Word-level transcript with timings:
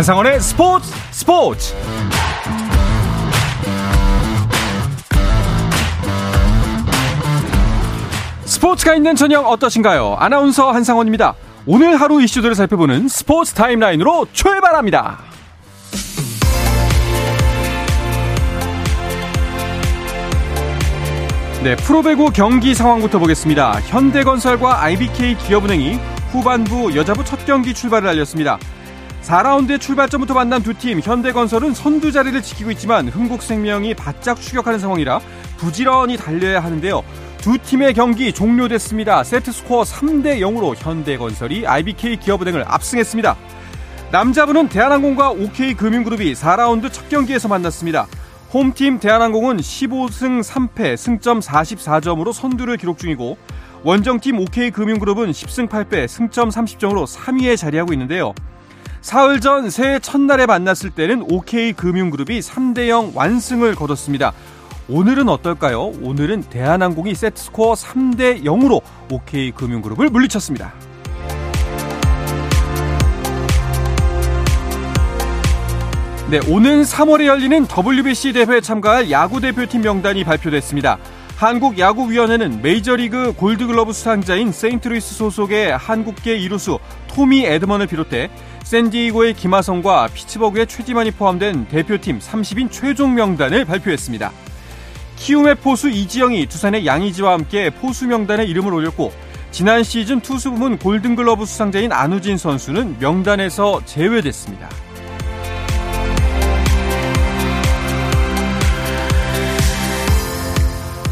한상원의 0.00 0.40
스포츠 0.40 0.90
스포츠 1.10 1.74
스포츠가 8.46 8.94
있는 8.94 9.14
저녁 9.14 9.46
어떠신가요? 9.46 10.16
아나운서 10.18 10.70
한상원입니다. 10.72 11.34
오늘 11.66 12.00
하루 12.00 12.22
이슈들을 12.22 12.54
살펴보는 12.54 13.08
스포츠 13.08 13.52
타임라인으로 13.52 14.28
출발합니다. 14.32 15.18
네, 21.62 21.76
프로배구 21.76 22.30
경기 22.30 22.74
상황부터 22.74 23.18
보겠습니다. 23.18 23.72
현대건설과 23.82 24.82
IBK 24.82 25.36
기업은행이 25.36 25.98
후반부 26.32 26.96
여자부 26.96 27.22
첫 27.22 27.44
경기 27.44 27.74
출발을 27.74 28.08
알렸습니다. 28.08 28.58
4라운드의 29.22 29.80
출발점부터 29.80 30.34
만난 30.34 30.62
두 30.62 30.74
팀, 30.74 31.00
현대건설은 31.00 31.74
선두 31.74 32.10
자리를 32.12 32.40
지키고 32.42 32.70
있지만 32.72 33.08
흥국생명이 33.08 33.94
바짝 33.94 34.40
추격하는 34.40 34.78
상황이라 34.78 35.20
부지런히 35.58 36.16
달려야 36.16 36.60
하는데요. 36.60 37.02
두 37.38 37.56
팀의 37.58 37.94
경기 37.94 38.32
종료됐습니다. 38.32 39.24
세트 39.24 39.52
스코어 39.52 39.82
3대 39.84 40.40
0으로 40.40 40.74
현대건설이 40.76 41.66
IBK 41.66 42.18
기업은행을 42.18 42.64
압승했습니다. 42.66 43.36
남자부는 44.10 44.68
대한항공과 44.68 45.30
OK금융그룹이 45.30 46.34
4라운드 46.34 46.92
첫 46.92 47.08
경기에서 47.08 47.48
만났습니다. 47.48 48.06
홈팀 48.52 48.98
대한항공은 48.98 49.58
15승 49.58 50.42
3패 50.42 50.96
승점 50.96 51.38
44점으로 51.38 52.32
선두를 52.32 52.76
기록 52.76 52.98
중이고 52.98 53.38
원정팀 53.84 54.40
OK금융그룹은 54.40 55.30
10승 55.30 55.68
8패 55.68 56.08
승점 56.08 56.48
30점으로 56.48 57.06
3위에 57.06 57.56
자리하고 57.56 57.92
있는데요. 57.92 58.34
사흘 59.00 59.40
전 59.40 59.70
새해 59.70 59.98
첫날에 59.98 60.46
만났을 60.46 60.90
때는 60.90 61.24
OK금융그룹이 61.30 62.40
3대 62.40 62.88
0 62.88 63.12
완승을 63.14 63.74
거뒀습니다. 63.74 64.32
오늘은 64.88 65.28
어떨까요? 65.28 65.92
오늘은 66.02 66.42
대한항공이 66.44 67.14
세트 67.14 67.40
스코어 67.40 67.74
3대 67.74 68.44
0으로 68.44 68.82
OK금융그룹을 69.10 70.10
물리쳤습니다. 70.10 70.72
네, 76.30 76.38
오는 76.48 76.82
3월에 76.82 77.26
열리는 77.26 77.66
WBC 77.66 78.34
대회에 78.34 78.60
참가할 78.60 79.10
야구 79.10 79.40
대표팀 79.40 79.80
명단이 79.80 80.24
발표됐습니다. 80.24 80.98
한국야구위원회는 81.40 82.60
메이저리그 82.60 83.32
골드글러브 83.32 83.94
수상자인 83.94 84.52
세인트루이스 84.52 85.14
소속의 85.14 85.74
한국계 85.74 86.36
이루수 86.36 86.78
토미 87.08 87.46
에드먼을 87.46 87.86
비롯해 87.86 88.30
샌디에이고의 88.70 89.34
김하성과 89.34 90.10
피츠버그의 90.14 90.68
최지만이 90.68 91.10
포함된 91.10 91.66
대표팀 91.66 92.20
30인 92.20 92.70
최종 92.70 93.16
명단을 93.16 93.64
발표했습니다. 93.64 94.30
키움의 95.16 95.56
포수 95.56 95.90
이지영이 95.90 96.46
두산의 96.46 96.86
양의지와 96.86 97.32
함께 97.32 97.70
포수 97.70 98.06
명단에 98.06 98.44
이름을 98.44 98.72
올렸고 98.72 99.12
지난 99.50 99.82
시즌 99.82 100.20
투수 100.20 100.52
부문 100.52 100.78
골든글러브 100.78 101.46
수상자인 101.46 101.90
안우진 101.90 102.36
선수는 102.38 103.00
명단에서 103.00 103.84
제외됐습니다. 103.86 104.68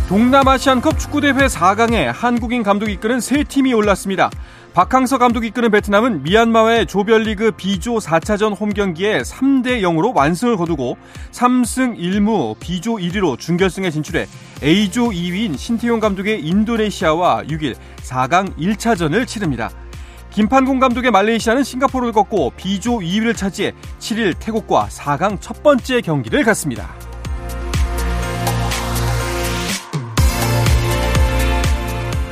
동남아시안컵 0.08 0.96
축구대회 1.00 1.48
4강에 1.48 2.04
한국인 2.04 2.62
감독이 2.62 2.92
이끄는 2.92 3.18
세 3.18 3.42
팀이 3.42 3.74
올랐습니다. 3.74 4.30
박항서 4.78 5.18
감독이 5.18 5.48
이끄는 5.48 5.72
베트남은 5.72 6.22
미얀마와의 6.22 6.86
조별리그 6.86 7.50
B조 7.56 7.96
4차전 7.96 8.56
홈경기에 8.56 9.22
3대 9.22 9.80
0으로 9.80 10.14
완승을 10.14 10.56
거두고 10.56 10.96
3승 11.32 11.98
1무 11.98 12.56
B조 12.60 12.92
1위로 12.92 13.36
준결승에 13.36 13.90
진출해 13.90 14.28
A조 14.62 15.08
2위인 15.08 15.58
신태용 15.58 15.98
감독의 15.98 16.46
인도네시아와 16.46 17.42
6일 17.48 17.74
4강 18.04 18.56
1차전을 18.56 19.26
치릅니다. 19.26 19.68
김판공 20.30 20.78
감독의 20.78 21.10
말레이시아는 21.10 21.64
싱가포르를 21.64 22.12
꺾고 22.12 22.52
B조 22.56 23.00
2위를 23.00 23.36
차지해 23.36 23.72
7일 23.98 24.38
태국과 24.38 24.86
4강 24.92 25.38
첫 25.40 25.60
번째 25.64 26.00
경기를 26.02 26.44
갖습니다. 26.44 27.07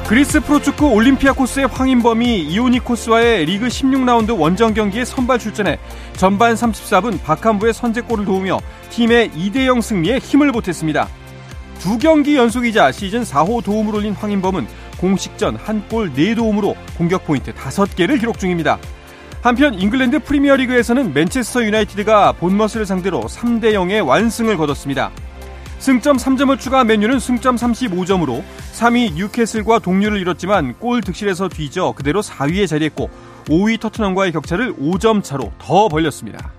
그리스 0.09 0.41
프로축구 0.41 0.93
올림피아코스의 0.93 1.67
황인범이 1.67 2.43
이오니코스와의 2.43 3.45
리그 3.47 3.67
16라운드 3.67 4.39
원정 4.39 4.73
경기에 4.75 5.05
선발 5.05 5.41
출전해 5.41 5.79
전반 6.17 6.55
34분 6.55 7.21
박한부의 7.25 7.75
선제골을 7.75 8.25
도우며 8.25 8.61
팀의 8.91 9.31
2대0 9.31 9.83
승리에 9.83 10.19
힘을 10.19 10.53
보탰습니다. 10.53 11.09
두 11.81 11.99
경기 11.99 12.37
연속이자 12.37 12.93
시즌 12.93 13.23
4호 13.25 13.65
도움을 13.65 13.97
올린 13.97 14.13
황인범은 14.13 14.67
공식전 14.99 15.57
한 15.57 15.83
골 15.89 16.13
4도움으로 16.13 16.77
공격 16.97 17.27
포인트 17.27 17.53
5개를 17.53 18.21
기록 18.21 18.39
중입니다. 18.39 18.79
한편 19.43 19.75
잉글랜드 19.75 20.21
프리미어리그에서는 20.21 21.15
맨체스터 21.15 21.65
유나이티드가 21.65 22.33
본머스를 22.33 22.87
상대로 22.87 23.23
3대 23.23 23.73
0의 23.73 24.07
완승을 24.07 24.57
거뒀습니다. 24.57 25.11
승점 25.79 26.17
3점을 26.17 26.59
추가한 26.59 26.87
맨유는 26.87 27.19
승점 27.21 27.57
35점으로 27.57 28.43
3위 28.77 29.15
뉴캐슬과 29.15 29.79
동률을 29.79 30.21
이뤘지만 30.21 30.75
골 30.75 31.01
득실에서 31.01 31.49
뒤져 31.49 31.95
그대로 31.97 32.21
4위에 32.21 32.69
자리했고 32.69 33.09
5위 33.47 33.81
터트넘과의 33.81 34.33
격차를 34.33 34.75
5점 34.75 35.25
차로 35.25 35.51
더 35.59 35.89
벌렸습니다. 35.89 36.56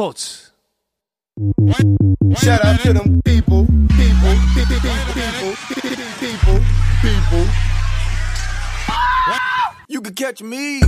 스포츠 0.00 0.48
Shout 2.38 2.64
out 2.64 2.80
to 2.84 2.94
them 2.94 3.20
people, 3.22 3.66
people, 3.66 4.34
people, 4.56 4.80
people, 5.12 5.52
people, 6.18 6.60
people. 7.02 7.46
You 9.90 10.00
can 10.02 10.14
catch 10.16 10.42
me. 10.42 10.80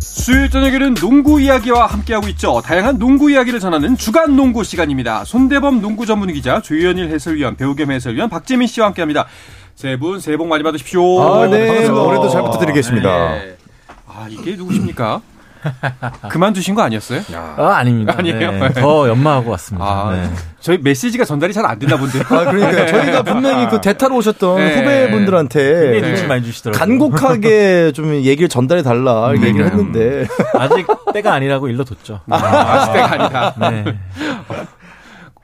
수요일 0.00 0.50
저녁에는 0.50 0.94
농구 0.94 1.40
이야기와 1.40 1.86
함께하고 1.86 2.26
있죠. 2.30 2.60
다양한 2.64 2.98
농구 2.98 3.30
이야기를 3.30 3.60
전하는 3.60 3.96
주간 3.96 4.34
농구 4.34 4.64
시간입니다. 4.64 5.24
손대범 5.24 5.80
농구 5.80 6.04
전문 6.04 6.32
기자, 6.32 6.60
조현일 6.60 7.10
해설위원, 7.10 7.54
배우 7.54 7.76
겸 7.76 7.92
해설위원 7.92 8.28
박재민 8.28 8.66
씨와 8.66 8.88
함께합니다. 8.88 9.26
세 9.76 9.96
분 9.98 10.18
새해 10.18 10.36
복 10.36 10.48
많이 10.48 10.64
받으십시오. 10.64 11.22
아, 11.22 11.46
네. 11.46 11.64
반갑습니다. 11.68 12.02
올해도 12.02 12.28
잘 12.30 12.42
부탁드리겠습니다. 12.42 13.08
네. 13.36 13.56
아, 14.08 14.26
이게 14.28 14.56
누구십니까? 14.56 15.22
그만두신 16.30 16.74
거 16.74 16.82
아니었어요? 16.82 17.22
아, 17.56 17.74
아닙니다. 17.76 18.14
아니에요? 18.18 18.52
네, 18.52 18.72
더 18.74 19.08
연마하고 19.08 19.50
왔습니다. 19.52 19.84
아, 19.86 20.12
네. 20.14 20.30
저희 20.60 20.78
메시지가 20.78 21.24
전달이 21.24 21.52
잘 21.52 21.64
안 21.66 21.78
됐나 21.78 21.96
본데요. 21.96 22.22
아, 22.30 22.44
그러니까 22.50 22.86
저희가 22.86 23.22
분명히 23.22 23.68
그 23.68 23.80
대타로 23.80 24.16
오셨던 24.16 24.56
네. 24.56 24.76
후배분들한테 24.78 26.00
눈치 26.00 26.26
많이 26.26 26.42
주시더라고요. 26.44 26.78
간곡하게 26.78 27.92
좀 27.92 28.14
얘기를 28.14 28.48
전달해 28.48 28.82
달라 28.82 29.30
이렇게 29.32 29.48
얘기를 29.48 29.66
했는데 29.66 30.26
아직 30.54 30.86
때가 31.12 31.32
아니라고 31.34 31.68
일러뒀죠. 31.68 32.20
아, 32.30 32.36
아직 32.36 32.92
때가 32.92 33.12
아니다. 33.12 33.54
네. 33.70 33.98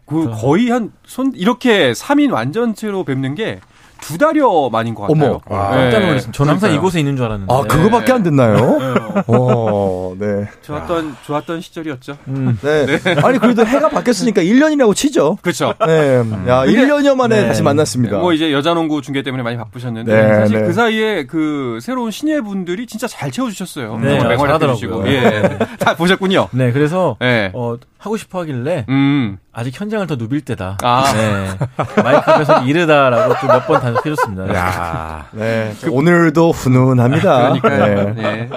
그 0.06 0.30
거의 0.30 0.70
한 0.70 0.90
손 1.06 1.32
이렇게 1.34 1.92
3인 1.92 2.32
완전체로 2.32 3.04
뵙는 3.04 3.34
게 3.34 3.60
두 4.04 4.18
달여 4.18 4.68
만인 4.70 4.94
것 4.94 5.06
같아요. 5.06 5.40
어머. 5.48 5.58
아, 5.58 5.74
네. 5.76 5.82
깜짝 5.84 6.00
놀랐습니다. 6.06 6.32
저는 6.32 6.50
항상 6.52 6.68
그러니까요. 6.68 6.78
이곳에 6.78 6.98
있는 6.98 7.16
줄 7.16 7.24
알았는데. 7.24 7.52
아 7.54 7.62
그거밖에 7.62 8.12
안 8.12 8.22
됐나요? 8.22 8.78
어, 9.26 10.14
네. 10.18 10.46
좋았던 10.62 11.16
좋았던 11.24 11.60
시절이었죠. 11.62 12.18
음. 12.28 12.58
네. 12.62 12.86
아니 13.22 13.38
그래도 13.38 13.64
해가 13.64 13.88
바뀌었으니까 13.88 14.42
1년이라고 14.42 14.94
치죠. 14.94 15.38
그렇죠. 15.42 15.72
네. 15.86 16.18
야, 16.48 16.64
1년여 16.66 17.14
만에 17.16 17.42
네. 17.42 17.48
다시 17.48 17.62
만났습니다. 17.62 18.18
뭐 18.18 18.32
이제 18.32 18.52
여자농구 18.52 19.00
중계 19.02 19.22
때문에 19.22 19.42
많이 19.42 19.56
바쁘셨는데 19.56 20.12
네, 20.14 20.34
사실 20.34 20.60
네. 20.60 20.66
그 20.66 20.72
사이에 20.72 21.24
그 21.26 21.78
새로운 21.80 22.10
신예 22.10 22.40
분들이 22.40 22.86
진짜 22.86 23.06
잘 23.06 23.30
채워주셨어요. 23.30 23.98
네, 23.98 24.18
정말 24.18 24.36
맹활약 24.36 24.60
잘하더라고요. 24.60 25.06
해주시고 25.06 25.08
예, 25.08 25.58
다 25.78 25.94
보셨군요. 25.96 26.48
네, 26.52 26.72
그래서 26.72 27.16
네. 27.20 27.50
어, 27.54 27.76
하고 28.04 28.18
싶어 28.18 28.40
하길래 28.40 28.84
음. 28.90 29.38
아직 29.50 29.80
현장을 29.80 30.06
더 30.06 30.16
누빌 30.16 30.42
때다. 30.42 30.76
아. 30.82 31.12
네. 31.14 32.02
마이크 32.02 32.30
앞에서 32.30 32.64
이르다라고 32.64 33.34
좀몇번 33.40 33.80
단속해줬습니다. 33.80 34.54
야. 34.54 35.26
네. 35.32 35.74
오늘도 35.88 36.50
훈훈합니다. 36.50 37.58
그러니까요. 37.60 38.14
네. 38.14 38.22
네. 38.22 38.48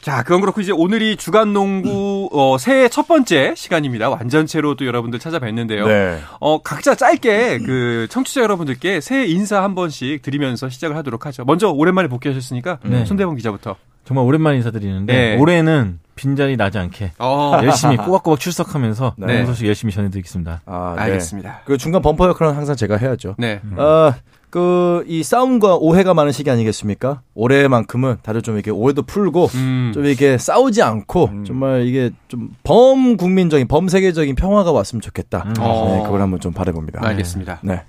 자, 0.00 0.22
그건 0.22 0.40
그렇고 0.40 0.62
이제 0.62 0.72
오늘이 0.72 1.16
주간 1.16 1.52
농구 1.52 2.30
어, 2.32 2.56
새해 2.58 2.88
첫 2.88 3.06
번째 3.06 3.52
시간입니다. 3.54 4.08
완전체로 4.08 4.74
또 4.76 4.86
여러분들 4.86 5.18
찾아뵀는데요. 5.18 5.86
네. 5.86 6.18
어, 6.40 6.62
각자 6.62 6.94
짧게 6.94 7.58
그 7.58 8.06
청취자 8.08 8.40
여러분들께 8.40 9.02
새해 9.02 9.26
인사 9.26 9.62
한 9.62 9.74
번씩 9.74 10.22
드리면서 10.22 10.70
시작을 10.70 10.96
하도록 10.96 11.26
하죠. 11.26 11.44
먼저 11.44 11.68
오랜만에 11.68 12.08
복귀하셨으니까 12.08 12.78
네. 12.84 13.04
손대범 13.04 13.36
기자부터. 13.36 13.76
정말 14.04 14.24
오랜만에 14.24 14.56
인사드리는데 14.56 15.12
네. 15.12 15.36
올해는 15.36 15.98
빈자리 16.14 16.56
나지 16.56 16.78
않게 16.78 17.12
어, 17.18 17.60
열심히 17.62 17.96
꼬박꼬박 17.96 18.38
출석하면서 18.40 19.14
네. 19.16 19.26
좋은 19.36 19.46
소식 19.46 19.66
열심히 19.66 19.92
전해드리겠습니다. 19.92 20.62
아, 20.66 20.94
네. 20.96 21.02
알겠습니다. 21.02 21.60
그 21.64 21.78
중간 21.78 22.02
범퍼 22.02 22.28
역할은 22.28 22.54
항상 22.54 22.76
제가 22.76 22.96
해야죠. 22.96 23.36
네. 23.38 23.60
아, 23.76 24.14
그, 24.50 25.04
이 25.06 25.22
싸움과 25.22 25.76
오해가 25.76 26.12
많은 26.12 26.32
시기 26.32 26.50
아니겠습니까? 26.50 27.22
올해만큼은 27.34 28.16
다들 28.22 28.42
좀 28.42 28.56
이렇게 28.56 28.72
오해도 28.72 29.02
풀고, 29.02 29.46
음. 29.54 29.92
좀 29.94 30.04
이렇게 30.04 30.38
싸우지 30.38 30.82
않고, 30.82 31.30
정말 31.46 31.86
이게 31.86 32.10
좀 32.26 32.50
범국민적인, 32.64 33.68
범세계적인 33.68 34.34
평화가 34.34 34.72
왔으면 34.72 35.00
좋겠다. 35.00 35.44
음. 35.46 35.54
어. 35.60 35.94
네, 35.96 36.02
그걸 36.02 36.20
한번 36.20 36.40
좀 36.40 36.52
바라봅니다. 36.52 37.00
알겠습니다. 37.06 37.60
네. 37.62 37.84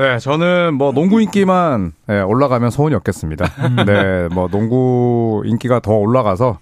네, 0.00 0.18
저는 0.18 0.72
뭐 0.72 0.92
농구 0.92 1.20
인기만 1.20 1.92
네, 2.06 2.22
올라가면 2.22 2.70
소원이 2.70 2.94
없겠습니다. 2.94 3.84
네, 3.84 4.28
뭐 4.32 4.48
농구 4.48 5.42
인기가 5.44 5.78
더 5.78 5.92
올라가서 5.92 6.58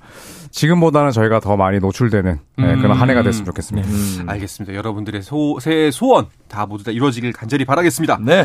지금보다는 0.50 1.12
저희가 1.12 1.38
더 1.38 1.56
많이 1.56 1.78
노출되는 1.78 2.38
네, 2.56 2.76
그런 2.78 2.96
한 2.96 3.08
해가 3.08 3.22
됐으면 3.22 3.46
좋겠습니다. 3.46 3.88
알겠습니다. 4.26 4.74
여러분들의 4.74 5.22
소, 5.22 5.60
새해 5.60 5.92
소원 5.92 6.26
다 6.48 6.66
모두 6.66 6.82
다 6.82 6.90
이루어지길 6.90 7.32
간절히 7.32 7.64
바라겠습니다. 7.64 8.18
네. 8.22 8.44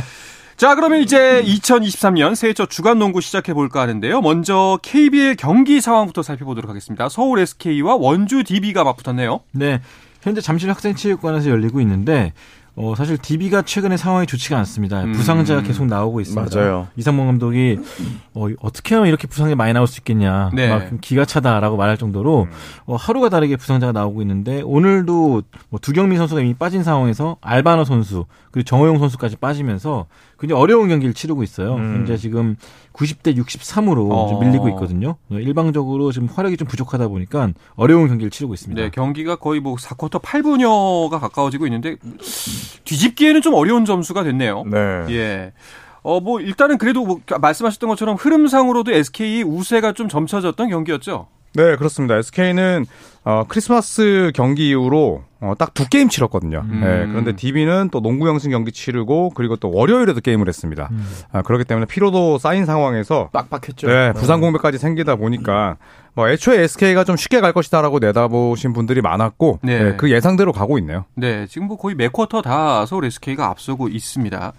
자, 0.57 0.75
그러면 0.75 0.99
이제 0.99 1.41
2023년 1.41 2.35
새해 2.35 2.53
첫 2.53 2.69
주간 2.69 2.99
농구 2.99 3.19
시작해 3.19 3.55
볼까 3.55 3.81
하는데요. 3.81 4.21
먼저 4.21 4.77
KBL 4.83 5.37
경기 5.37 5.81
상황부터 5.81 6.21
살펴보도록 6.21 6.69
하겠습니다. 6.69 7.09
서울 7.09 7.39
SK와 7.39 7.95
원주 7.95 8.43
DB가 8.43 8.83
맞붙었네요. 8.83 9.39
네. 9.53 9.81
현재 10.21 10.39
잠실 10.39 10.69
학생체육관에서 10.69 11.49
열리고 11.49 11.81
있는데 11.81 12.33
어, 12.75 12.95
사실 12.95 13.17
DB가 13.17 13.61
최근에 13.61 13.97
상황이 13.97 14.25
좋지가 14.25 14.57
않습니다. 14.59 15.03
음. 15.03 15.11
부상자가 15.11 15.61
계속 15.61 15.85
나오고 15.85 16.21
있습니다. 16.21 16.59
맞아요. 16.59 16.87
이상범 16.95 17.27
감독이 17.27 17.77
어, 18.33 18.47
어떻게 18.61 18.95
하면 18.95 19.07
이렇게 19.07 19.27
부상이 19.27 19.53
많이 19.53 19.73
나올 19.73 19.85
수 19.85 19.99
있겠냐. 19.99 20.49
네. 20.53 20.69
막 20.69 20.89
기가 20.99 21.25
차다라고 21.25 21.77
말할 21.77 21.97
정도로 21.97 22.47
어, 22.85 22.95
하루가 22.95 23.29
다르게 23.29 23.57
부상자가 23.57 23.91
나오고 23.91 24.21
있는데 24.23 24.61
오늘도 24.63 25.43
뭐 25.69 25.79
두경민 25.79 26.17
선수가 26.17 26.41
이미 26.41 26.55
빠진 26.55 26.83
상황에서 26.83 27.37
알바노 27.41 27.85
선수 27.85 28.25
그리고 28.49 28.65
정호용 28.65 28.97
선수까지 28.97 29.35
빠지면서 29.35 30.07
굉장히 30.39 30.61
어려운 30.61 30.89
경기를 30.89 31.13
치르고 31.13 31.43
있어요. 31.43 31.75
현재 31.75 32.17
지금 32.17 32.55
90대 32.93 33.35
63으로 33.37 34.09
어. 34.11 34.39
밀리고 34.39 34.67
있거든요. 34.69 35.15
어, 35.31 35.35
일방적으로 35.35 36.11
지금 36.11 36.27
화력이 36.27 36.57
좀 36.57 36.67
부족하다 36.67 37.07
보니까 37.07 37.49
어려운 37.75 38.07
경기를 38.07 38.29
치르고 38.29 38.53
있습니다. 38.53 38.81
네, 38.81 38.89
경기가 38.89 39.35
거의 39.35 39.59
뭐 39.59 39.75
4쿼터 39.75 40.21
8분여가 40.21 41.19
가까워지고 41.19 41.65
있는데 41.67 41.95
뒤집기에는 42.85 43.41
좀 43.41 43.53
어려운 43.53 43.85
점수가 43.85 44.23
됐네요. 44.23 44.63
네. 44.65 45.05
예. 45.09 45.53
어, 46.01 46.19
뭐, 46.19 46.41
일단은 46.41 46.77
그래도 46.77 47.05
뭐 47.05 47.19
말씀하셨던 47.39 47.87
것처럼 47.89 48.15
흐름상으로도 48.15 48.91
SK 48.91 49.43
우세가 49.43 49.93
좀 49.93 50.09
점쳐졌던 50.09 50.69
경기였죠. 50.69 51.27
네, 51.55 51.75
그렇습니다. 51.77 52.17
SK는 52.17 52.85
어, 53.25 53.45
크리스마스 53.47 54.31
경기 54.35 54.69
이후로 54.69 55.23
어, 55.39 55.53
딱 55.57 55.73
두 55.73 55.87
게임 55.89 56.07
치렀거든요. 56.09 56.63
음. 56.69 56.79
네, 56.81 57.05
그런데 57.07 57.35
DB는 57.35 57.89
또 57.91 57.99
농구 58.01 58.27
형식 58.27 58.49
경기 58.49 58.71
치르고 58.71 59.31
그리고 59.31 59.55
또 59.55 59.71
월요일에도 59.71 60.21
게임을 60.21 60.47
했습니다. 60.47 60.89
아, 61.31 61.41
그렇기 61.41 61.63
때문에 61.65 61.85
피로도 61.85 62.37
쌓인 62.37 62.65
상황에서 62.65 63.29
빡빡했죠. 63.33 63.87
네, 63.87 64.13
부상 64.13 64.39
공백까지 64.41 64.77
생기다 64.77 65.15
보니까 65.15 65.77
뭐 66.13 66.29
애초에 66.29 66.61
SK가 66.63 67.03
좀 67.05 67.15
쉽게 67.17 67.41
갈 67.41 67.53
것이다라고 67.53 67.99
내다보신 67.99 68.71
분들이 68.73 69.01
많았고 69.01 69.59
네. 69.63 69.83
네, 69.83 69.95
그 69.97 70.11
예상대로 70.11 70.51
가고 70.53 70.77
있네요. 70.77 71.05
네, 71.15 71.47
지금 71.47 71.67
뭐 71.67 71.77
거의 71.77 71.95
매 71.95 72.07
쿼터 72.07 72.41
다 72.41 72.85
서울 72.85 73.05
SK가 73.05 73.47
앞서고 73.47 73.87
있습니다. 73.87 74.53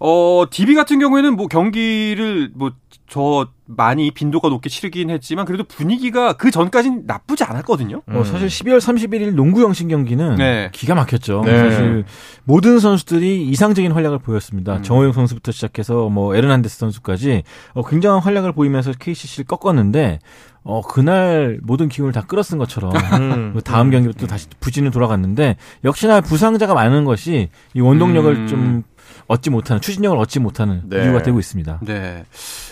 어, 0.00 0.44
DB 0.50 0.74
같은 0.74 0.98
경우에는 0.98 1.36
뭐 1.36 1.46
경기를 1.46 2.50
뭐 2.54 2.72
저 3.10 3.48
많이 3.66 4.12
빈도가 4.12 4.48
높게 4.48 4.70
치르긴 4.70 5.10
했지만 5.10 5.44
그래도 5.44 5.64
분위기가 5.64 6.34
그 6.34 6.52
전까진 6.52 7.02
나쁘지 7.08 7.42
않았거든요. 7.42 8.02
어, 8.06 8.22
사실 8.22 8.46
12월 8.46 8.78
31일 8.78 9.34
농구 9.34 9.62
영신 9.62 9.88
경기는 9.88 10.36
네. 10.36 10.70
기가 10.72 10.94
막혔죠. 10.94 11.42
네. 11.44 11.58
사실 11.58 12.04
모든 12.44 12.78
선수들이 12.78 13.48
이상적인 13.48 13.90
활약을 13.90 14.20
보였습니다. 14.20 14.76
음. 14.76 14.82
정호영 14.84 15.12
선수부터 15.12 15.50
시작해서 15.50 16.08
뭐 16.08 16.36
에르난데스 16.36 16.78
선수까지 16.78 17.42
어, 17.74 17.84
굉장한 17.84 18.20
활약을 18.22 18.52
보이면서 18.52 18.92
KCC를 18.92 19.44
꺾었는데 19.46 20.20
어, 20.62 20.80
그날 20.80 21.58
모든 21.64 21.88
기운을 21.88 22.12
다 22.12 22.22
끌어쓴 22.22 22.58
것처럼 22.58 22.92
음. 22.94 23.52
그 23.56 23.60
다음 23.60 23.90
경기로 23.90 24.12
또 24.12 24.28
다시 24.28 24.46
부진을 24.60 24.92
돌아갔는데 24.92 25.56
역시나 25.82 26.20
부상자가 26.20 26.74
많은 26.74 27.04
것이 27.04 27.48
이 27.74 27.80
원동력을 27.80 28.32
음. 28.32 28.46
좀 28.46 28.84
얻지 29.26 29.50
못하는 29.50 29.80
추진력을 29.80 30.16
얻지 30.18 30.40
못하는 30.40 30.82
네. 30.84 31.04
이유가 31.04 31.22
되고 31.22 31.38
있습니다. 31.38 31.80
네. 31.82 32.24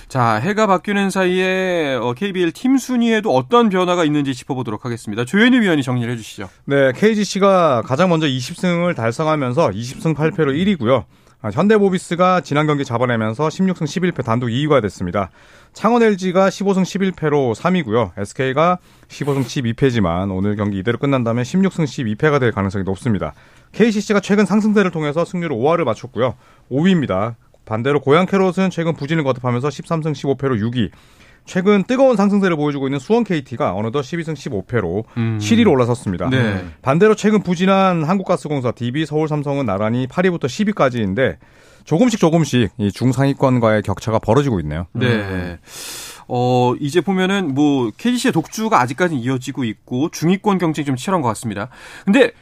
자, 0.08 0.34
해가 0.36 0.66
바뀌는 0.66 1.10
사이에 1.10 1.98
어, 2.00 2.14
KBL 2.14 2.52
팀 2.52 2.78
순위에도 2.78 3.34
어떤 3.34 3.68
변화가 3.68 4.04
있는지 4.04 4.34
짚어보도록 4.34 4.84
하겠습니다. 4.84 5.24
조현희 5.24 5.60
위원이 5.60 5.82
정리를 5.82 6.10
해주시죠. 6.12 6.48
네, 6.64 6.92
KGC가 6.92 7.82
가장 7.82 8.08
먼저 8.08 8.26
20승을 8.26 8.96
달성하면서 8.96 9.70
20승 9.70 10.14
8패로 10.14 10.78
1위고요. 10.78 11.04
아, 11.40 11.50
현대모비스가 11.50 12.40
지난 12.40 12.66
경기 12.66 12.84
잡아내면서 12.84 13.46
16승 13.46 13.84
11패 13.84 14.24
단독 14.24 14.48
2위가 14.48 14.82
됐습니다. 14.82 15.30
창원 15.72 16.02
LG가 16.02 16.48
15승 16.48 16.82
11패로 16.82 17.54
3위고요. 17.54 18.10
SK가 18.16 18.78
15승 19.06 19.44
12패지만 19.44 20.36
오늘 20.36 20.56
경기 20.56 20.78
이대로 20.78 20.98
끝난다면 20.98 21.44
16승 21.44 21.84
12패가 21.84 22.40
될 22.40 22.50
가능성이 22.50 22.82
높습니다. 22.84 23.34
KCC가 23.72 24.20
최근 24.20 24.44
상승세를 24.44 24.90
통해서 24.90 25.24
승률 25.24 25.50
5할을 25.50 25.84
맞췄고요. 25.84 26.34
5위입니다. 26.70 27.34
반대로 27.64 28.00
고양 28.00 28.26
캐롯은 28.26 28.70
최근 28.70 28.94
부진을 28.94 29.24
거듭하면서 29.24 29.68
13승 29.68 30.12
15패로 30.12 30.58
6위. 30.60 30.90
최근 31.44 31.82
뜨거운 31.84 32.14
상승세를 32.14 32.56
보여주고 32.56 32.86
있는 32.88 32.98
수원 32.98 33.24
KT가 33.24 33.74
어느덧 33.74 34.02
12승 34.02 34.34
15패로 34.34 35.04
음. 35.16 35.38
7위로 35.40 35.70
올라섰습니다. 35.72 36.28
네. 36.28 36.64
반대로 36.82 37.14
최근 37.14 37.42
부진한 37.42 38.04
한국가스공사 38.04 38.70
DB 38.72 39.06
서울삼성은 39.06 39.64
나란히 39.64 40.06
8위부터 40.06 40.44
10위까지인데 40.44 41.38
조금씩 41.84 42.20
조금씩 42.20 42.70
이 42.76 42.92
중상위권과의 42.92 43.82
격차가 43.82 44.18
벌어지고 44.18 44.60
있네요. 44.60 44.86
네. 44.92 45.58
어, 46.28 46.74
이제 46.80 47.00
보면은 47.00 47.54
뭐 47.54 47.90
KGC의 47.96 48.32
독주가 48.32 48.78
아직까지 48.82 49.16
이어지고 49.16 49.64
있고 49.64 50.10
중위권 50.10 50.58
경쟁이 50.58 50.84
좀 50.84 50.96
치열한 50.96 51.22
것 51.22 51.28
같습니다. 51.28 51.70
근데 52.04 52.32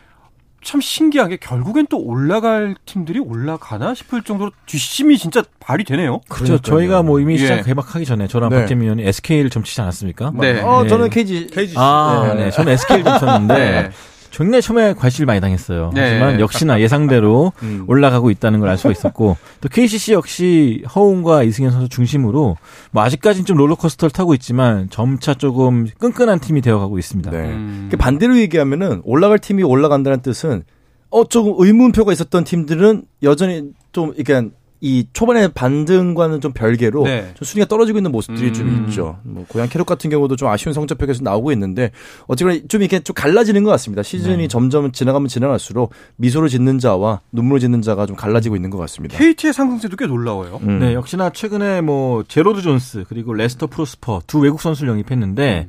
참 0.66 0.80
신기하게 0.80 1.36
결국엔 1.36 1.86
또 1.88 1.98
올라갈 1.98 2.74
팀들이 2.86 3.20
올라가나 3.20 3.94
싶을 3.94 4.22
정도로 4.22 4.50
뒷심이 4.66 5.16
진짜 5.16 5.44
발이 5.60 5.84
되네요. 5.84 6.20
그렇죠. 6.28 6.58
저희가 6.58 7.04
뭐 7.04 7.20
이미 7.20 7.34
예. 7.34 7.38
시작 7.38 7.62
개막하기 7.62 8.04
전에 8.04 8.26
저랑 8.26 8.50
네. 8.50 8.56
박재민 8.56 8.82
의원이 8.82 9.06
SK를 9.06 9.48
점치지 9.48 9.80
않았습니까? 9.80 10.32
네. 10.34 10.60
어, 10.62 10.82
네. 10.82 10.88
저는 10.88 11.10
KG. 11.10 11.46
KGC. 11.46 11.76
아, 11.78 12.32
네. 12.34 12.46
네. 12.46 12.50
저는 12.50 12.72
SK를 12.72 13.04
점쳤는데 13.04 13.54
네. 13.54 13.90
정말 14.36 14.60
처음에 14.60 14.92
과실을 14.92 15.24
많이 15.24 15.40
당했어요. 15.40 15.92
네. 15.94 16.02
하지만 16.02 16.40
역시나 16.40 16.78
예상대로 16.82 17.52
음. 17.64 17.84
올라가고 17.86 18.30
있다는 18.30 18.60
걸 18.60 18.68
알 18.68 18.76
수가 18.76 18.90
있었고 18.92 19.38
또 19.62 19.68
KCC 19.70 20.12
역시 20.12 20.84
허웅과 20.94 21.42
이승현 21.44 21.70
선수 21.72 21.88
중심으로 21.88 22.58
뭐 22.90 23.02
아직까지는 23.02 23.46
좀 23.46 23.56
롤러코스터를 23.56 24.10
타고 24.10 24.34
있지만 24.34 24.90
점차 24.90 25.32
조금 25.32 25.86
끈끈한 25.98 26.40
팀이 26.40 26.60
되어가고 26.60 26.98
있습니다. 26.98 27.30
네. 27.30 27.38
음. 27.38 27.88
그 27.90 27.96
반대로 27.96 28.36
얘기하면은 28.36 29.00
올라갈 29.04 29.38
팀이 29.38 29.62
올라간다는 29.62 30.20
뜻은 30.20 30.64
어 31.08 31.24
조금 31.24 31.54
의문표가 31.56 32.12
있었던 32.12 32.44
팀들은 32.44 33.04
여전히 33.22 33.70
좀 33.92 34.12
이게 34.18 34.42
이 34.80 35.06
초반에 35.12 35.48
반등과는 35.48 36.40
좀 36.40 36.52
별개로 36.52 37.04
네. 37.04 37.32
좀 37.34 37.44
순위가 37.44 37.68
떨어지고 37.68 37.98
있는 37.98 38.12
모습들이 38.12 38.48
음. 38.48 38.52
좀 38.52 38.84
있죠. 38.88 39.18
뭐 39.22 39.46
고양 39.48 39.68
캐럿 39.68 39.86
같은 39.86 40.10
경우도 40.10 40.36
좀 40.36 40.48
아쉬운 40.48 40.74
성적표 40.74 41.06
계속 41.06 41.24
나오고 41.24 41.52
있는데 41.52 41.90
어쨌거나 42.26 42.60
좀 42.68 42.82
이렇게 42.82 43.00
좀 43.00 43.14
갈라지는 43.14 43.64
것 43.64 43.70
같습니다. 43.70 44.02
시즌이 44.02 44.36
네. 44.36 44.48
점점 44.48 44.92
지나가면 44.92 45.28
지나갈수록 45.28 45.92
미소를 46.16 46.48
짓는 46.48 46.78
자와 46.78 47.20
눈물을 47.32 47.60
짓는 47.60 47.82
자가 47.82 48.06
좀 48.06 48.16
갈라지고 48.16 48.56
있는 48.56 48.70
것 48.70 48.78
같습니다. 48.78 49.16
KT의 49.16 49.52
상승세도 49.52 49.96
꽤 49.96 50.06
놀라워요. 50.06 50.60
음. 50.62 50.78
네, 50.78 50.94
역시나 50.94 51.30
최근에 51.30 51.80
뭐 51.80 52.22
제로드 52.24 52.60
존스 52.60 53.04
그리고 53.08 53.32
레스터 53.32 53.66
프로스퍼 53.66 54.22
두 54.26 54.40
외국 54.40 54.60
선수를 54.60 54.90
영입했는데 54.90 55.68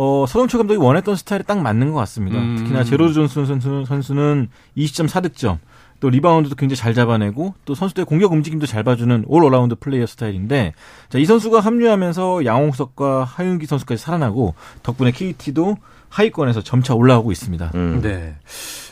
어, 0.00 0.26
서동철 0.28 0.58
감독이 0.58 0.78
원했던 0.78 1.16
스타일에 1.16 1.42
딱 1.42 1.60
맞는 1.60 1.92
것 1.92 1.98
같습니다. 1.98 2.38
음. 2.38 2.56
특히나 2.56 2.84
제로드 2.84 3.14
존스 3.14 3.44
선수는, 3.44 3.84
선수는 3.84 4.48
20.4득점, 4.76 5.58
또 6.00 6.10
리바운드도 6.10 6.54
굉장히 6.56 6.76
잘 6.76 6.94
잡아내고 6.94 7.54
또 7.64 7.74
선수들의 7.74 8.06
공격 8.06 8.32
움직임도 8.32 8.66
잘 8.66 8.84
봐주는 8.84 9.24
all-around 9.26 9.74
플레이어 9.74 10.06
스타일인데 10.06 10.74
자, 11.08 11.18
이 11.18 11.24
선수가 11.24 11.60
합류하면서 11.60 12.44
양홍석과 12.44 13.24
하윤기 13.24 13.66
선수까지 13.66 14.00
살아나고 14.02 14.54
덕분에 14.82 15.10
KT도 15.10 15.76
하위권에서 16.08 16.62
점차 16.62 16.94
올라오고 16.94 17.32
있습니다. 17.32 17.72
음. 17.74 18.00
네. 18.02 18.36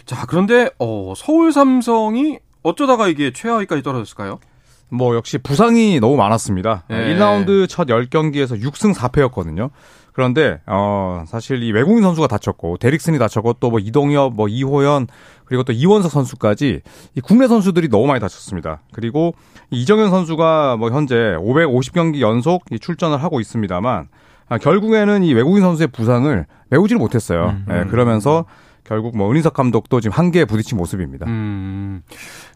자, 0.05 0.27
그런데 0.27 0.71
어, 0.79 1.15
서울 1.17 1.53
삼성이 1.53 2.39
어쩌다가 2.63 3.09
이게 3.09 3.33
최하위까지 3.33 3.83
떨어졌을까요? 3.83 4.41
뭐 4.89 5.17
역시 5.17 5.39
부상이 5.39 5.99
너무 6.01 6.17
많았습니다. 6.17 6.85
예. 6.91 6.95
1라운드 6.95 7.69
첫 7.69 7.89
10경기에서 7.89 8.61
6승 8.63 8.95
4패였거든요. 8.95 9.71
그런데 10.17 10.61
어 10.67 11.25
사실 11.27 11.63
이 11.63 11.73
외국인 11.73 12.03
선수가 12.03 12.27
다쳤고 12.27 12.79
데릭슨이 12.79 13.19
다쳤고 13.19 13.53
또 13.61 13.69
뭐 13.69 13.79
이동엽, 13.79 14.33
뭐 14.35 14.49
이호연 14.49 15.09
그리고 15.45 15.63
또 15.63 15.75
이원석 15.75 16.11
선수까지 16.11 16.81
이 17.15 17.21
국내 17.21 17.47
선수들이 17.47 17.91
너무 17.91 18.07
많이 18.07 18.19
다쳤습니다. 18.19 18.81
그리고 18.95 19.35
이 19.71 19.83
이정현 19.83 20.09
선수가 20.09 20.79
뭐 20.79 20.91
현재 20.91 21.15
550경기 21.39 22.21
연속 22.21 22.65
이 22.71 22.79
출전을 22.79 23.23
하고 23.23 23.41
있습니다만 23.41 24.09
아, 24.49 24.57
결국에는 24.57 25.23
이 25.23 25.35
외국인 25.35 25.61
선수의 25.63 25.89
부상을 25.89 26.47
메우지를 26.71 26.99
못했어요. 26.99 27.55
예, 27.71 27.85
그러면서 27.91 28.47
결국 28.87 29.17
뭐 29.17 29.31
은희석 29.31 29.53
감독도 29.53 30.01
지금 30.01 30.17
한계에 30.17 30.45
부딪힌 30.45 30.79
모습입니다. 30.79 31.27
음. 31.27 32.03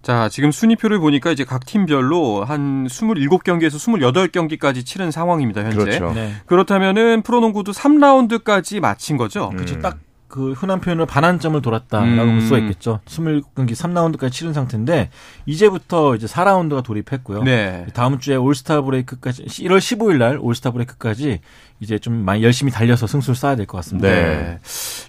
자, 0.00 0.28
지금 0.28 0.52
순위표를 0.52 1.00
보니까 1.00 1.32
이제 1.32 1.44
각 1.44 1.66
팀별로 1.66 2.44
한 2.44 2.86
27경기에서 2.86 3.76
28경기까지 3.76 4.86
치른 4.86 5.10
상황입니다, 5.10 5.62
현재. 5.62 5.76
그렇죠. 5.76 6.12
네. 6.12 6.32
그렇다면은 6.46 7.22
프로농구도 7.22 7.72
3라운드까지 7.72 8.80
마친 8.80 9.16
거죠. 9.16 9.50
그렇죠. 9.50 9.80
딱 9.80 9.98
그 10.30 10.52
흔한 10.52 10.80
표현으로 10.80 11.06
반환점을 11.06 11.60
돌았다라고 11.60 12.22
음. 12.22 12.38
볼 12.38 12.40
수가 12.40 12.58
있겠죠. 12.58 13.00
27경기 13.04 13.72
3라운드까지 13.72 14.30
치른 14.32 14.52
상태인데 14.52 15.10
이제부터 15.44 16.14
이제 16.14 16.26
4라운드가 16.26 16.82
돌입했고요. 16.84 17.42
네. 17.42 17.86
다음 17.92 18.18
주에 18.20 18.36
올스타 18.36 18.80
브레이크까지 18.80 19.44
1월 19.44 19.78
15일 19.78 20.18
날 20.18 20.38
올스타 20.40 20.70
브레이크까지 20.70 21.40
이제 21.80 21.98
좀 21.98 22.14
많이 22.14 22.42
열심히 22.42 22.70
달려서 22.72 23.06
승수를 23.06 23.34
쌓아야 23.34 23.56
될 23.56 23.66
것 23.66 23.76
같습니다. 23.78 24.08
네. 24.08 24.58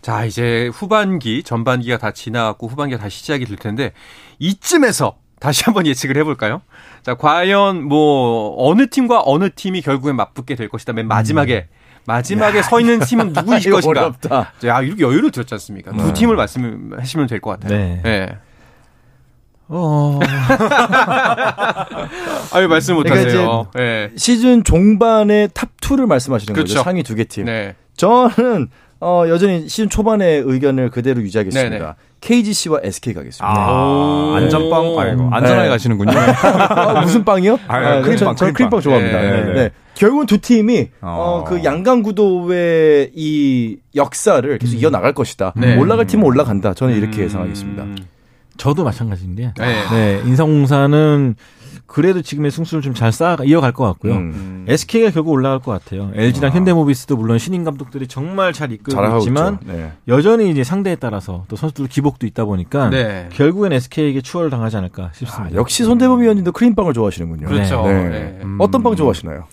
자, 0.01 0.25
이제 0.25 0.69
후반기, 0.73 1.43
전반기가 1.43 1.97
다 1.97 2.11
지나갔고 2.11 2.67
후반기가 2.67 2.99
다시 3.01 3.19
시작이 3.19 3.45
될 3.45 3.57
텐데 3.57 3.93
이쯤에서 4.39 5.15
다시 5.39 5.63
한번 5.65 5.85
예측을 5.87 6.17
해볼까요? 6.17 6.61
자, 7.03 7.15
과연 7.15 7.83
뭐 7.83 8.55
어느 8.57 8.87
팀과 8.89 9.21
어느 9.25 9.49
팀이 9.53 9.81
결국엔 9.81 10.15
맞붙게 10.15 10.55
될 10.55 10.69
것이다. 10.69 10.93
맨 10.93 11.07
마지막에 11.07 11.67
마지막에 12.05 12.61
서 12.61 12.79
있는 12.79 12.99
팀은 12.99 13.33
누구일 13.33 13.59
것인가? 13.71 14.01
어렵다. 14.01 14.53
자, 14.59 14.81
이렇게 14.81 15.03
여유를 15.03 15.31
두었지 15.31 15.53
않습니까? 15.53 15.91
두 15.91 16.13
팀을 16.13 16.35
말씀하시면 16.35 17.27
될 17.27 17.39
것 17.41 17.59
같아요. 17.59 17.77
네. 17.77 18.01
네. 18.03 18.37
어, 19.73 20.19
아유 22.53 22.67
말씀 22.67 22.97
그러니까 22.97 23.15
못하세요. 23.23 23.67
네. 23.73 24.11
시즌 24.17 24.63
종반의 24.63 25.49
top 25.53 25.69
2를 25.81 26.05
말씀하시는 26.07 26.53
그렇죠. 26.53 26.73
거죠. 26.75 26.83
상위 26.83 27.03
두 27.03 27.15
개 27.15 27.23
팀. 27.23 27.45
네. 27.45 27.75
저는 27.95 28.69
어, 28.99 29.23
여전히 29.27 29.67
시즌 29.69 29.89
초반의 29.89 30.43
의견을 30.45 30.89
그대로 30.89 31.21
유지하겠습니다. 31.21 31.69
네네. 31.77 31.93
KGC와 32.21 32.79
SK 32.83 33.13
가겠습니다. 33.15 33.45
아, 33.47 34.33
안전빵 34.37 34.99
아니고 34.99 35.29
안전하게 35.33 35.63
네. 35.63 35.69
가시는군요. 35.69 36.11
아, 36.17 37.01
무슨 37.01 37.25
빵이요? 37.25 37.59
아, 37.67 37.79
네, 37.79 38.01
크림빵, 38.01 38.35
저- 38.35 38.45
크림빵. 38.45 38.53
크림빵 38.53 38.81
좋아합니다. 38.81 39.21
네, 39.21 39.31
네, 39.31 39.41
네. 39.43 39.53
네. 39.53 39.69
결국은 39.95 40.25
두 40.27 40.39
팀이 40.39 40.89
어. 41.01 41.41
어, 41.41 41.43
그 41.43 41.63
양강 41.63 42.03
구도의 42.03 43.11
이 43.15 43.77
역사를 43.95 44.57
계속 44.59 44.75
이어 44.75 44.89
나갈 44.89 45.13
것이다. 45.13 45.53
네. 45.57 45.77
올라갈 45.77 46.05
팀은 46.07 46.23
올라간다. 46.23 46.73
저는 46.75 46.95
이렇게 46.95 47.19
음. 47.21 47.23
예상하겠습니다. 47.25 47.85
저도 48.57 48.83
마찬가지인데. 48.83 49.53
네. 49.57 49.75
네, 49.91 50.21
인상공사는 50.25 51.35
그래도 51.91 52.21
지금의 52.21 52.51
승수를 52.51 52.81
좀 52.81 52.93
잘 52.93 53.11
쌓아 53.11 53.35
이어갈 53.43 53.71
것 53.73 53.83
같고요. 53.85 54.13
음. 54.13 54.65
SK가 54.67 55.09
결국 55.11 55.31
올라갈 55.31 55.59
것 55.59 55.71
같아요. 55.71 56.11
LG랑 56.13 56.51
현대모비스도 56.51 57.17
물론 57.17 57.37
신인 57.37 57.63
감독들이 57.63 58.07
정말 58.07 58.53
잘 58.53 58.71
이끌고 58.71 59.17
있지만. 59.17 59.59
네. 59.65 59.91
여전히 60.07 60.49
이제 60.51 60.63
상대에 60.63 60.95
따라서 60.95 61.43
또 61.47 61.55
선수들 61.55 61.87
기복도 61.87 62.27
있다 62.27 62.45
보니까 62.45 62.89
네. 62.89 63.27
결국엔 63.33 63.73
SK에게 63.73 64.21
추월을 64.21 64.49
당하지 64.49 64.77
않을까 64.77 65.03
아, 65.03 65.09
싶습니다. 65.13 65.55
역시 65.55 65.83
손대범 65.83 66.21
위원님도 66.21 66.51
크림빵을 66.51 66.93
좋아하시는군요. 66.93 67.47
그렇죠. 67.47 67.83
네. 67.87 68.09
네. 68.09 68.39
어떤 68.59 68.83
빵 68.83 68.95
좋아하시나요? 68.95 69.45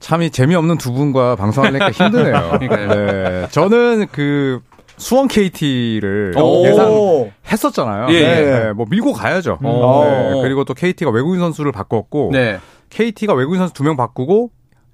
참이 0.00 0.30
재미없는 0.30 0.78
두 0.78 0.92
분과 0.92 1.36
방송하려니까 1.36 1.90
힘드네요. 1.90 2.58
네. 2.60 3.48
저는 3.50 4.06
그 4.12 4.60
수원 4.98 5.28
KT를 5.28 6.34
오. 6.38 6.66
예상했었잖아요. 6.66 8.06
예, 8.10 8.14
예. 8.14 8.44
네. 8.66 8.72
뭐 8.72 8.86
밀고 8.90 9.12
가야죠. 9.12 9.58
어. 9.62 10.04
네. 10.34 10.42
그리고 10.42 10.64
또 10.64 10.74
KT가 10.74 11.10
외국인 11.10 11.40
선수를 11.40 11.72
바꿨고 11.72 12.30
네. 12.32 12.58
KT가 12.90 13.34
외국인 13.34 13.58
선수 13.58 13.72
두 13.74 13.84
명 13.84 13.96
바꾸고 13.96 14.50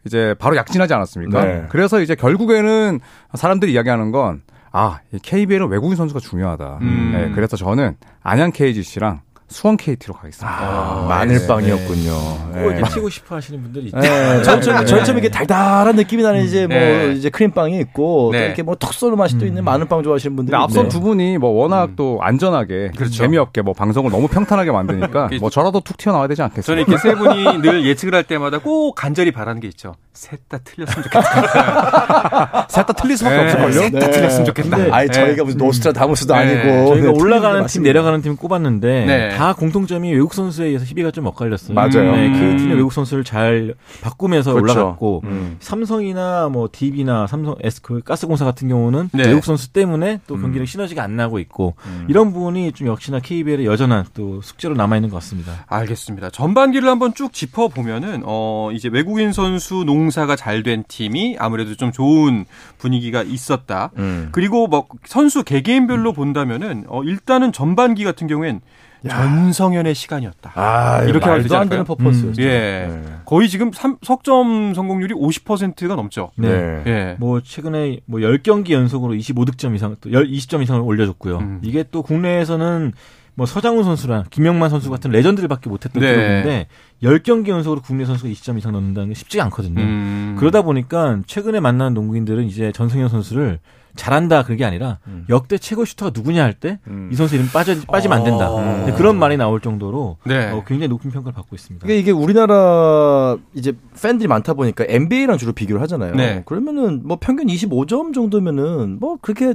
이제 0.06 0.34
바로 0.38 0.56
약진하지 0.56 0.92
않았습니까? 0.94 1.44
네. 1.44 1.64
그래서 1.70 2.00
이제 2.00 2.14
결국에는 2.14 3.00
사람들이 3.34 3.72
이야기하는 3.72 4.12
건 4.12 4.42
아, 4.70 4.98
이 5.12 5.18
KBL은 5.18 5.68
외국인 5.68 5.96
선수가 5.96 6.20
중요하다. 6.20 6.78
음. 6.82 7.12
네, 7.14 7.30
그래서 7.34 7.56
저는 7.56 7.96
안양 8.22 8.52
KGC랑 8.52 9.20
수원 9.48 9.76
KT로 9.76 10.14
가겠습니다. 10.14 10.48
아, 10.58 11.06
마늘빵이었군요. 11.08 12.10
꼭 12.12 12.50
네. 12.54 12.66
이렇게 12.78 12.94
튀고 12.94 13.08
싶어 13.10 13.36
하시는 13.36 13.62
분들이 13.62 13.84
있죠. 13.86 13.98
네, 13.98 14.42
저처럼, 14.42 14.84
저처럼 14.86 15.18
이렇게 15.18 15.28
달달한 15.30 15.94
느낌이 15.96 16.22
나는 16.22 16.42
이제 16.42 16.66
뭐 16.66 16.76
네. 16.76 17.12
이제 17.12 17.28
크림빵이 17.30 17.78
있고 17.80 18.30
네. 18.32 18.38
또 18.38 18.44
이렇게 18.46 18.62
뭐 18.62 18.74
톡 18.74 18.92
쏘는 18.92 19.16
맛이 19.16 19.38
또 19.38 19.46
있는 19.46 19.62
마늘빵 19.64 20.02
좋아하시는 20.02 20.34
분들이 20.34 20.52
근데 20.52 20.62
앞선 20.64 20.80
있네. 20.84 20.88
두 20.88 21.00
분이 21.00 21.38
뭐 21.38 21.50
워낙 21.50 21.90
또 21.94 22.18
안전하게 22.22 22.90
그렇죠. 22.96 23.12
재미없게 23.14 23.62
뭐 23.62 23.74
방송을 23.74 24.10
너무 24.10 24.26
평탄하게 24.28 24.72
만드니까 24.72 25.28
뭐 25.40 25.50
저라도 25.50 25.80
툭 25.80 25.96
튀어나와야 25.98 26.26
되지 26.28 26.38
저는 26.38 26.50
않겠습니까? 26.50 26.90
이렇게 26.90 26.98
세 27.08 27.14
분이 27.14 27.58
늘 27.62 27.86
예측을 27.86 28.14
할 28.14 28.24
때마다 28.24 28.58
꼭 28.58 28.94
간절히 28.94 29.30
바라는 29.30 29.60
게 29.60 29.68
있죠. 29.68 29.94
셋 30.12 30.40
다 30.48 30.58
틀렸으면 30.58 31.04
좋겠다. 31.04 32.66
셋 32.70 32.86
다 32.86 32.92
틀릴 32.92 33.16
수밖에 33.16 33.36
네. 33.36 33.42
없을걸요? 33.44 33.72
셋 33.72 33.92
다 33.98 34.10
틀렸으면 34.10 34.44
좋겠다. 34.46 34.76
아니 34.94 35.06
네. 35.06 35.12
저희가 35.12 35.44
무슨 35.44 35.58
노스트라다무스도 35.58 36.34
네. 36.34 36.40
아니고 36.40 36.88
저희가 36.94 37.12
네, 37.12 37.18
올라가는 37.20 37.56
팀 37.58 37.62
맞습니다. 37.62 37.88
내려가는 37.88 38.22
팀 38.22 38.36
꼽았는데 38.36 39.04
네. 39.06 39.33
다 39.36 39.52
공통점이 39.54 40.12
외국 40.12 40.34
선수에 40.34 40.66
의해서 40.66 40.84
희비가 40.84 41.10
좀 41.10 41.26
엇갈렸어요. 41.26 41.74
맞아요. 41.74 42.12
네, 42.12 42.28
음. 42.28 42.32
KT는 42.32 42.76
외국 42.76 42.92
선수를 42.92 43.22
잘 43.22 43.74
바꾸면서 44.02 44.52
그렇죠. 44.54 44.72
올라갔고 44.80 45.22
음. 45.24 45.56
삼성이나 45.60 46.48
뭐 46.48 46.68
DB나 46.72 47.26
삼성 47.26 47.54
S 47.60 47.82
그 47.82 48.00
가스공사 48.00 48.44
같은 48.44 48.68
경우는 48.68 49.10
네. 49.12 49.26
외국 49.26 49.44
선수 49.44 49.72
때문에 49.72 50.20
또 50.26 50.36
경기력 50.36 50.66
시너지가 50.66 51.02
안 51.02 51.16
나고 51.16 51.38
있고 51.38 51.74
이런 52.08 52.32
부분이 52.32 52.72
좀 52.72 52.88
역시나 52.88 53.20
KBL의 53.20 53.66
여전한 53.66 54.04
또 54.14 54.40
숙제로 54.42 54.74
남아 54.74 54.96
있는 54.96 55.10
것 55.10 55.16
같습니다. 55.16 55.64
알겠습니다. 55.68 56.30
전반기를 56.30 56.88
한번 56.88 57.14
쭉 57.14 57.32
짚어 57.32 57.68
보면은 57.68 58.22
어 58.24 58.70
이제 58.72 58.88
외국인 58.88 59.32
선수 59.32 59.84
농사가 59.84 60.34
잘 60.36 60.64
된 60.64 60.82
팀이 60.88 61.36
아무래도 61.38 61.74
좀 61.74 61.92
좋은 61.92 62.46
분위기가 62.78 63.22
있었다. 63.22 63.90
음. 63.98 64.28
그리고 64.32 64.66
뭐 64.66 64.86
선수 65.04 65.44
개개인별로 65.44 66.12
본다면은 66.14 66.84
어 66.88 67.02
일단은 67.02 67.52
전반기 67.52 68.02
같은 68.04 68.26
경우엔 68.26 68.60
전성현의 69.08 69.94
시간이었다. 69.94 70.52
아 70.54 71.02
이렇게 71.04 71.26
말도 71.26 71.56
안 71.56 71.68
되는 71.68 71.80
않을까요? 71.80 71.84
퍼포먼스. 71.84 72.32
예. 72.38 72.44
네. 72.88 73.02
거의 73.24 73.48
지금 73.48 73.70
삼- 73.72 73.98
석점 74.02 74.74
성공률이 74.74 75.14
50%가 75.14 75.94
넘죠. 75.94 76.30
네. 76.36 76.82
예. 76.86 77.16
뭐 77.18 77.40
최근에 77.40 78.00
뭐 78.06 78.20
10경기 78.20 78.70
연속으로 78.70 79.14
25득점 79.14 79.74
이상 79.74 79.96
또 80.00 80.10
20점 80.10 80.62
이상을 80.62 80.80
올려줬고요. 80.80 81.38
음. 81.38 81.60
이게 81.62 81.84
또 81.90 82.02
국내에서는 82.02 82.92
뭐 83.36 83.46
서장훈 83.46 83.82
선수랑 83.82 84.24
김영만 84.30 84.70
선수 84.70 84.90
같은 84.90 85.10
레전드들밖에 85.10 85.68
못했던 85.68 86.00
네. 86.00 86.08
기록인데 86.12 86.66
10경기 87.02 87.48
연속으로 87.48 87.80
국내 87.82 88.04
선수가 88.04 88.28
20점 88.28 88.58
이상 88.58 88.72
넣는다는 88.72 89.08
게 89.08 89.14
쉽지가 89.14 89.42
않거든요. 89.44 89.80
음. 89.82 90.36
그러다 90.38 90.62
보니까 90.62 91.18
최근에 91.26 91.58
만난 91.60 91.94
농구인들은 91.94 92.44
이제 92.44 92.70
전승현 92.72 93.08
선수를 93.08 93.58
잘한다 93.96 94.42
그게 94.42 94.64
아니라 94.64 94.98
음. 95.06 95.24
역대 95.28 95.56
최고 95.58 95.84
슈터가 95.84 96.10
누구냐 96.14 96.42
할 96.42 96.52
때이 96.54 96.76
음. 96.88 97.10
선수 97.14 97.36
이름 97.36 97.48
빠져 97.48 97.74
빠지면 97.86 98.18
안 98.18 98.24
된다. 98.24 98.50
어. 98.50 98.84
네, 98.86 98.92
그런 98.92 99.16
말이 99.18 99.36
나올 99.36 99.60
정도로 99.60 100.18
네. 100.24 100.50
어, 100.50 100.64
굉장히 100.66 100.88
높은 100.88 101.10
평가를 101.10 101.34
받고 101.34 101.54
있습니다. 101.54 101.86
이게, 101.86 101.98
이게 101.98 102.10
우리나라 102.10 103.36
이제 103.54 103.72
팬들이 104.00 104.28
많다 104.28 104.54
보니까 104.54 104.84
NBA랑 104.88 105.38
주로 105.38 105.52
비교를 105.52 105.80
하잖아요. 105.82 106.14
네. 106.14 106.42
그러면은 106.44 107.02
뭐 107.04 107.18
평균 107.20 107.46
25점 107.46 108.12
정도면은 108.14 108.98
뭐 109.00 109.18
그렇게 109.20 109.54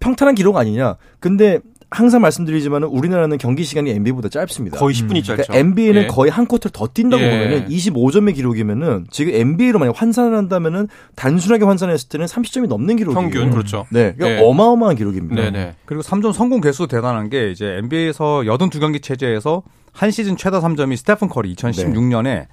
평탄한 0.00 0.34
기록 0.34 0.56
아니냐. 0.56 0.96
근데 1.20 1.60
항상 1.90 2.20
말씀드리지만은 2.20 2.88
우리나라는 2.88 3.38
경기 3.38 3.64
시간이 3.64 3.90
NBA보다 3.90 4.28
짧습니다. 4.28 4.78
거의 4.78 4.94
10분이 4.94 5.24
짧죠. 5.24 5.44
그러니까 5.44 5.56
NBA는 5.56 6.02
예. 6.02 6.06
거의 6.06 6.30
한 6.30 6.46
쿼터를 6.46 6.70
더 6.72 6.86
뛴다고 6.92 7.22
예. 7.22 7.30
보면은 7.30 7.68
25점의 7.68 8.34
기록이면은 8.34 9.06
지금 9.10 9.34
NBA로 9.34 9.78
만약 9.78 10.00
환산을 10.00 10.36
한다면은 10.36 10.88
단순하게 11.16 11.64
환산했을 11.64 12.10
때는 12.10 12.26
30점이 12.26 12.66
넘는 12.66 12.96
기록이에요. 12.96 13.20
평균 13.20 13.50
그렇죠. 13.50 13.86
네, 13.90 14.12
그러니까 14.16 14.40
네. 14.40 14.46
어마어마한 14.46 14.96
기록입니다. 14.96 15.42
네네. 15.42 15.76
그리고 15.86 16.02
3점 16.02 16.34
성공 16.34 16.60
개수 16.60 16.88
대단한 16.88 17.30
게 17.30 17.50
이제 17.50 17.78
NBA에서 17.78 18.42
82경기 18.44 19.02
체제에서 19.02 19.62
한 19.92 20.10
시즌 20.10 20.36
최다 20.36 20.60
3점이 20.60 20.96
스테픈 20.96 21.28
커리 21.28 21.54
2016년에 21.54 22.46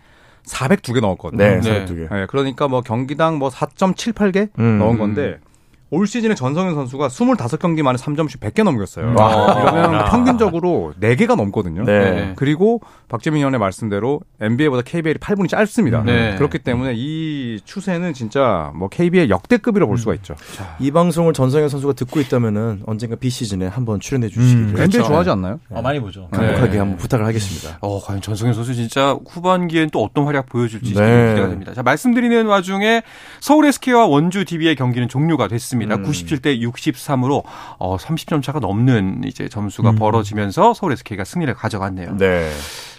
402개 0.48 1.02
넣었거든요. 1.02 1.44
네, 1.44 1.60
네. 1.60 1.80
네. 1.80 1.86
두 1.86 1.96
개. 1.96 2.02
네, 2.02 2.26
그러니까 2.30 2.68
뭐 2.70 2.82
경기당 2.82 3.38
뭐 3.38 3.50
4.78개 3.50 4.50
음. 4.60 4.80
넣은 4.80 4.98
건데 4.98 5.40
올 5.92 6.08
시즌에 6.08 6.34
전성현 6.34 6.74
선수가 6.74 7.10
25경기 7.10 7.84
만에 7.84 7.98
3점씩 7.98 8.40
100개 8.40 8.64
넘겼어요. 8.64 9.14
와. 9.16 9.72
이러면 9.72 10.06
평균적으로 10.06 10.94
4개가 11.00 11.36
넘거든요. 11.36 11.84
네. 11.84 12.34
그리고 12.36 12.82
박재민 13.08 13.38
의원의 13.40 13.60
말씀대로 13.60 14.22
NBA보다 14.42 14.82
KBL이 14.82 15.20
8분이 15.20 15.48
짧습니다. 15.48 16.02
네. 16.04 16.36
그렇기 16.38 16.60
때문에 16.60 16.94
이 16.96 17.60
추세는 17.64 18.14
진짜 18.14 18.72
뭐 18.76 18.90
KBL 18.90 19.30
역대급이라 19.30 19.86
볼 19.86 20.00
수가 20.00 20.16
있죠. 20.16 20.36
이 20.80 20.90
방송을 20.90 21.34
전성현 21.34 21.70
선수가 21.70 21.94
듣고 21.94 22.20
있다면은 22.20 22.82
언젠가 22.88 23.16
비시즌에 23.16 23.68
한번 23.68 24.00
출연해 24.00 24.30
주시기를 24.30 24.70
NBA 24.70 24.88
그렇죠. 24.88 25.04
좋아하지 25.04 25.30
않나요? 25.30 25.60
어, 25.70 25.84
많이 25.84 26.00
보죠. 26.00 26.28
강력하게 26.32 26.72
네. 26.72 26.78
한번 26.80 26.98
부탁을 26.98 27.26
하겠습니다. 27.28 27.78
어, 27.82 28.02
과연 28.02 28.22
전성현 28.22 28.56
선수 28.56 28.74
진짜 28.74 29.18
후반기엔 29.30 29.92
또 29.92 30.04
어떤 30.04 30.26
활약 30.26 30.48
보여줄지 30.48 30.96
네. 30.96 31.30
기대가 31.30 31.48
됩니다. 31.48 31.74
자, 31.76 31.84
말씀드리는 31.84 32.46
와중에 32.48 33.04
서울 33.40 33.66
SK와 33.66 34.08
원주 34.08 34.46
DB의 34.46 34.76
경기는 34.76 35.08
종료가 35.08 35.48
됐습니다. 35.48 35.75
음. 35.98 36.04
97대 36.04 36.62
63으로 36.62 37.44
어, 37.78 37.98
30점 37.98 38.42
차가 38.44 38.60
넘는 38.60 39.22
이제 39.26 39.48
점수가 39.50 39.92
벌어지면서 39.94 40.74
서울 40.74 40.94
SK가 40.94 41.24
승리를 41.24 41.54
가져갔네요. 41.54 42.18
네. 42.18 42.50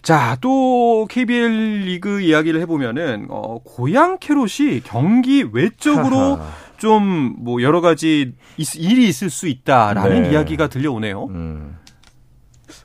자, 0.02 0.36
또 0.40 1.06
KBL 1.10 1.82
리그 1.86 2.20
이야기를 2.20 2.60
해 2.60 2.66
보면은 2.66 3.26
어, 3.30 3.58
고양 3.64 4.18
캐롯이 4.18 4.80
경기 4.84 5.44
외적으로 5.52 6.38
좀 6.78 7.36
뭐 7.38 7.62
여러 7.62 7.80
가지 7.80 8.34
있- 8.58 8.74
일이 8.76 9.08
있을 9.08 9.30
수 9.30 9.48
있다라는 9.48 10.24
네. 10.24 10.30
이야기가 10.32 10.68
들려오네요. 10.68 11.24
음. 11.30 11.76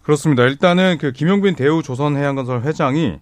그렇습니다. 0.03 0.43
일단은 0.43 0.97
그 0.99 1.11
김용빈 1.11 1.55
대우 1.55 1.83
조선해양건설 1.83 2.61
회장이 2.63 3.17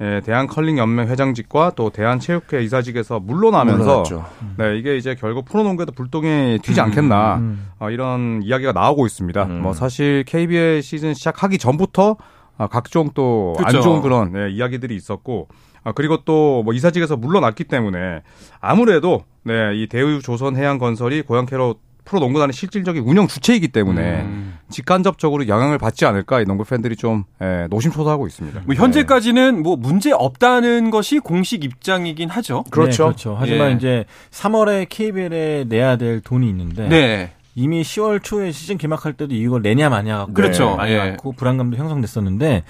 예, 0.00 0.20
대한컬링연맹 0.24 1.08
회장직과 1.08 1.72
또 1.76 1.90
대한체육회 1.90 2.62
이사직에서 2.64 3.20
물러나면서 3.20 3.84
물러났죠. 3.84 4.24
네, 4.58 4.76
이게 4.76 4.96
이제 4.96 5.14
결국 5.14 5.44
프로농구에도 5.44 5.92
불똥이 5.92 6.58
튀지 6.62 6.80
않겠나 6.80 7.40
어, 7.78 7.90
이런 7.90 8.40
이야기가 8.42 8.72
나오고 8.72 9.06
있습니다. 9.06 9.44
음. 9.44 9.62
뭐 9.62 9.72
사실 9.72 10.24
KBL 10.26 10.82
시즌 10.82 11.14
시작하기 11.14 11.58
전부터 11.58 12.16
아, 12.56 12.66
각종 12.66 13.10
또안 13.14 13.66
그쵸. 13.66 13.82
좋은 13.82 14.02
그런 14.02 14.32
네, 14.32 14.50
이야기들이 14.50 14.94
있었고 14.96 15.48
아, 15.84 15.92
그리고 15.92 16.24
또 16.24 16.62
뭐 16.64 16.72
이사직에서 16.72 17.16
물러났기 17.16 17.64
때문에 17.64 18.22
아무래도 18.60 19.22
네, 19.44 19.74
이 19.74 19.86
대우 19.88 20.20
조선해양건설이 20.20 21.22
고양캐로 21.22 21.74
프로농구단의 22.04 22.52
실질적인 22.52 23.02
운영 23.02 23.26
주체이기 23.26 23.68
때문에 23.68 24.22
음. 24.22 24.58
직간접적으로 24.70 25.48
영향을 25.48 25.78
받지 25.78 26.04
않을까 26.06 26.40
이 26.40 26.44
농구 26.44 26.64
팬들이 26.64 26.96
좀 26.96 27.24
예, 27.40 27.66
노심초사하고 27.70 28.26
있습니다. 28.26 28.62
뭐 28.64 28.74
현재까지는 28.74 29.62
뭐 29.62 29.76
문제 29.76 30.12
없다는 30.12 30.90
것이 30.90 31.18
공식 31.18 31.64
입장이긴 31.64 32.28
하죠. 32.30 32.64
그렇죠. 32.70 33.04
네, 33.04 33.08
그렇죠. 33.08 33.36
하지만 33.38 33.72
예. 33.72 33.74
이제 33.76 34.04
3월에 34.30 34.86
KBL에 34.88 35.64
내야 35.68 35.96
될 35.96 36.20
돈이 36.20 36.48
있는데 36.48 36.88
네. 36.88 37.32
이미 37.54 37.82
10월 37.82 38.22
초에 38.22 38.52
시즌 38.52 38.78
개막할 38.78 39.12
때도 39.14 39.34
이걸 39.34 39.62
내냐 39.62 39.88
마냐 39.88 40.18
갖고 40.18 40.34
그렇죠. 40.34 40.76
많이 40.76 40.92
예. 40.92 40.98
많고 40.98 41.32
불안감도 41.32 41.76
형성됐었는데 41.76 42.64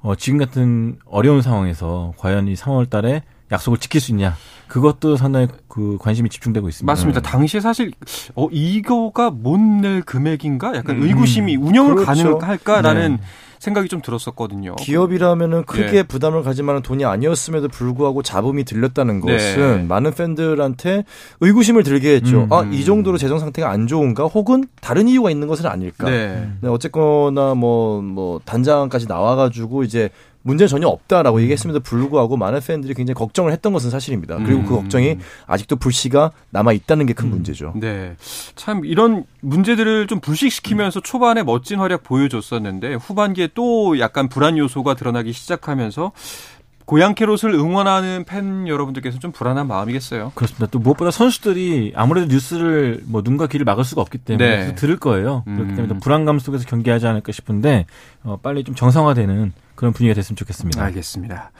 어, 0.00 0.14
지금 0.14 0.38
같은 0.38 0.96
어려운 1.04 1.42
상황에서 1.42 2.14
과연 2.16 2.48
이 2.48 2.54
3월 2.54 2.88
달에 2.88 3.22
약속을 3.52 3.78
지킬 3.78 4.00
수 4.00 4.10
있냐 4.12 4.36
그것도 4.68 5.16
상당히 5.16 5.48
그 5.68 5.98
관심이 6.00 6.28
집중되고 6.28 6.68
있습니다. 6.68 6.90
맞습니다. 6.90 7.20
당시에 7.20 7.60
사실 7.60 7.92
어 8.34 8.48
이거가 8.50 9.30
못 9.30 9.58
낼 9.80 10.02
금액인가? 10.02 10.76
약간 10.76 10.96
음. 10.96 11.02
의구심이 11.02 11.56
운영을 11.56 11.94
그렇죠. 11.94 12.38
가능할까라는 12.38 13.16
네. 13.16 13.22
생각이 13.60 13.88
좀 13.88 14.00
들었었거든요. 14.00 14.74
기업이라면은 14.76 15.64
크게 15.64 15.98
예. 15.98 16.02
부담을 16.02 16.42
가질 16.42 16.64
만한 16.64 16.82
돈이 16.82 17.04
아니었음에도 17.04 17.68
불구하고 17.68 18.22
잡음이 18.22 18.64
들렸다는 18.64 19.20
네. 19.20 19.32
것은 19.32 19.86
많은 19.86 20.12
팬들한테 20.14 21.04
의구심을 21.40 21.82
들게 21.82 22.14
했죠. 22.14 22.44
음. 22.44 22.52
아, 22.52 22.66
이 22.72 22.84
정도로 22.84 23.18
재정 23.18 23.38
상태가 23.38 23.70
안 23.70 23.86
좋은가? 23.86 24.24
혹은 24.24 24.64
다른 24.80 25.08
이유가 25.08 25.30
있는 25.30 25.46
것은 25.46 25.66
아닐까? 25.66 26.08
네. 26.08 26.50
네, 26.62 26.68
어쨌거나 26.68 27.54
뭐, 27.54 28.00
뭐, 28.00 28.40
단장까지 28.46 29.06
나와가지고 29.08 29.84
이제 29.84 30.08
문제 30.42 30.66
전혀 30.66 30.88
없다라고 30.88 31.40
얘기했음에도 31.42 31.80
불구하고 31.80 32.36
많은 32.36 32.60
팬들이 32.60 32.94
굉장히 32.94 33.14
걱정을 33.14 33.52
했던 33.52 33.72
것은 33.72 33.90
사실입니다. 33.90 34.38
그리고 34.38 34.64
그 34.64 34.74
음. 34.74 34.80
걱정이 34.82 35.18
아직도 35.46 35.76
불씨가 35.76 36.32
남아 36.50 36.72
있다는 36.72 37.06
게 37.06 37.14
큰 37.20 37.28
문제죠. 37.28 37.74
네. 37.76 38.16
참 38.54 38.84
이런 38.86 39.24
문제들을 39.40 40.06
좀 40.06 40.20
불식시키면서 40.20 41.00
초반에 41.00 41.42
멋진 41.42 41.78
활약 41.78 42.02
보여줬었는데 42.02 42.94
후반기에 42.94 43.50
또 43.54 43.98
약간 43.98 44.28
불안 44.28 44.56
요소가 44.56 44.94
드러나기 44.94 45.32
시작하면서 45.34 46.12
고양 46.90 47.14
캐롯을 47.14 47.54
응원하는 47.54 48.24
팬 48.24 48.66
여러분들께서 48.66 49.20
좀 49.20 49.30
불안한 49.30 49.68
마음이겠어요. 49.68 50.32
그렇습니다. 50.34 50.66
또 50.72 50.80
무엇보다 50.80 51.12
선수들이 51.12 51.92
아무래도 51.94 52.26
뉴스를 52.26 53.02
뭐 53.04 53.22
눈과 53.24 53.46
귀를 53.46 53.64
막을 53.64 53.84
수가 53.84 54.02
없기 54.02 54.18
때문에 54.18 54.66
네. 54.66 54.74
들을 54.74 54.96
거예요. 54.98 55.44
음. 55.46 55.54
그렇기 55.54 55.76
때문에 55.76 55.94
또 55.94 56.00
불안감 56.00 56.40
속에서 56.40 56.64
경기하지 56.64 57.06
않을까 57.06 57.30
싶은데 57.30 57.86
어, 58.24 58.40
빨리 58.42 58.64
좀 58.64 58.74
정상화되는 58.74 59.52
그런 59.76 59.92
분위기가 59.92 60.16
됐으면 60.16 60.34
좋겠습니다. 60.34 60.82
알겠습니다. 60.82 61.52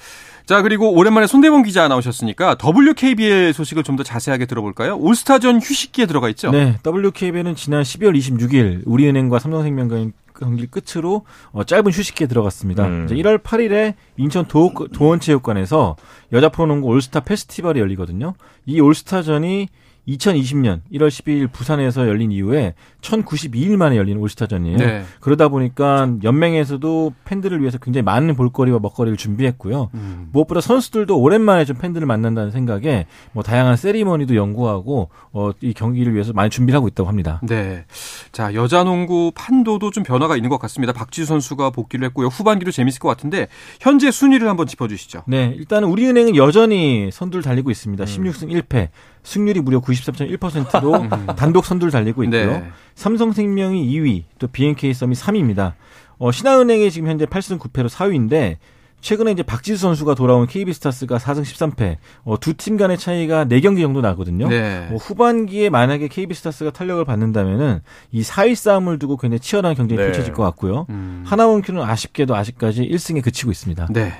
자, 0.47 0.63
그리고 0.63 0.93
오랜만에 0.93 1.29
손대범 1.29 1.63
기자 1.63 1.87
나오셨으니까 1.87 2.57
WKBL 2.61 3.53
소식을 3.53 3.85
좀 3.85 3.95
더 3.95 4.03
자세하게 4.03 4.47
들어볼까요? 4.47 4.97
올스타전 4.97 5.61
휴식기에 5.61 6.07
들어가 6.07 6.29
있죠? 6.31 6.51
네, 6.51 6.77
WKBL은 6.85 7.55
지난 7.55 7.83
12월 7.85 8.19
26일 8.19 8.83
우리은행과 8.85 9.39
삼성생명 9.39 10.13
경기 10.41 10.67
끝으로 10.67 11.25
어, 11.53 11.65
짧은 11.65 11.93
휴식기에 11.93 12.27
들어갔습니다. 12.27 12.87
음. 12.87 13.05
이제 13.05 13.15
1월 13.15 13.43
8일에 13.43 13.95
인천 14.17 14.47
도, 14.47 14.73
도원체육관에서 14.93 15.97
여자 16.33 16.49
프로농구 16.49 16.89
올스타 16.89 17.21
페스티벌이 17.21 17.79
열리거든요. 17.79 18.35
이 18.67 18.81
올스타전이 18.81 19.69
2020년 20.11 20.81
1월 20.93 21.09
12일 21.09 21.51
부산에서 21.51 22.09
열린 22.09 22.33
이후에 22.33 22.75
1092일 23.01 23.77
만에 23.77 23.97
열린 23.97 24.19
올스타전이에요. 24.19 24.79
네. 24.79 25.05
그러다 25.21 25.49
보니까 25.49 26.11
연맹에서도 26.23 27.15
팬들을 27.25 27.61
위해서 27.61 27.79
굉장히 27.79 28.03
많은 28.03 28.35
볼거리와 28.35 28.79
먹거리를 28.81 29.17
준비했고요. 29.17 29.91
음. 29.95 30.29
무엇보다 30.33 30.61
선수들도 30.61 31.19
오랜만에 31.19 31.65
좀 31.65 31.77
팬들을 31.77 32.07
만난다는 32.07 32.51
생각에 32.51 33.07
뭐 33.33 33.43
다양한 33.43 33.77
세리머니도 33.77 34.37
연구하고 34.37 35.09
어, 35.33 35.51
이 35.61 35.73
경기를 35.73 36.15
위해서 36.15 36.33
많이 36.33 36.51
준비를 36.51 36.77
하고 36.77 36.89
있다고 36.89 37.09
합니다. 37.09 37.41
네. 37.43 37.85
자, 38.33 38.55
여자 38.55 38.85
농구 38.85 39.33
판도도 39.35 39.91
좀 39.91 40.03
변화가 40.03 40.37
있는 40.37 40.51
것 40.51 40.59
같습니다. 40.59 40.93
박지수 40.93 41.27
선수가 41.27 41.71
복귀를 41.71 42.07
했고요. 42.07 42.27
후반기도 42.29 42.71
재밌을 42.71 42.99
것 43.01 43.09
같은데 43.09 43.49
현재 43.81 44.11
순위를 44.11 44.49
한번 44.49 44.67
짚어 44.67 44.89
주시죠. 44.89 45.23
네, 45.27 45.55
일단은 45.57 45.89
우리은행은 45.89 46.37
여전히 46.37 47.11
선두를 47.13 47.43
달리고 47.43 47.71
있습니다. 47.71 48.05
16승 48.05 48.51
1패, 48.51 48.89
승률이 49.23 49.61
무려 49.61 49.81
93.1%로 49.81 51.35
단독 51.37 51.65
선두를 51.65 51.91
달리고 51.91 52.25
있고요. 52.25 52.51
네. 52.53 52.71
삼성생명이 52.95 53.87
2위, 53.91 54.25
또 54.39 54.47
BNK 54.49 54.93
썸이 54.95 55.15
3위입니다. 55.15 55.75
어, 56.19 56.31
신한은행이 56.33 56.91
지금 56.91 57.09
현재 57.09 57.25
8승 57.27 57.59
9패로 57.59 57.89
4위인데 57.89 58.57
최근에 59.01 59.31
이제 59.33 59.43
박지수 59.43 59.79
선수가 59.81 60.15
돌아온 60.15 60.47
KB스타스가 60.47 61.17
4승 61.17 61.41
13패, 61.41 61.97
어, 62.25 62.39
두 62.39 62.53
팀 62.53 62.77
간의 62.77 62.99
차이가 62.99 63.47
4경기 63.47 63.81
정도 63.81 64.03
나거든요. 64.03 64.47
네. 64.49 64.89
어, 64.91 64.97
후반기에 64.97 65.71
만약에 65.71 66.09
KB스타스가 66.09 66.71
탄력을 66.73 67.03
받는다면은 67.07 67.81
이 68.13 68.21
4위 68.23 68.55
싸움을 68.55 68.99
두고 68.99 69.17
굉장히 69.17 69.41
치열한 69.41 69.75
경쟁이 69.75 69.99
네. 69.99 70.05
펼쳐질 70.07 70.35
것 70.35 70.43
같고요. 70.43 70.85
음. 70.91 71.23
하나원큐는 71.25 71.81
아쉽게도 71.83 72.35
아직까지 72.37 72.83
1승에 72.91 73.23
그치고 73.25 73.51
있습니다. 73.51 73.87
네. 73.91 74.13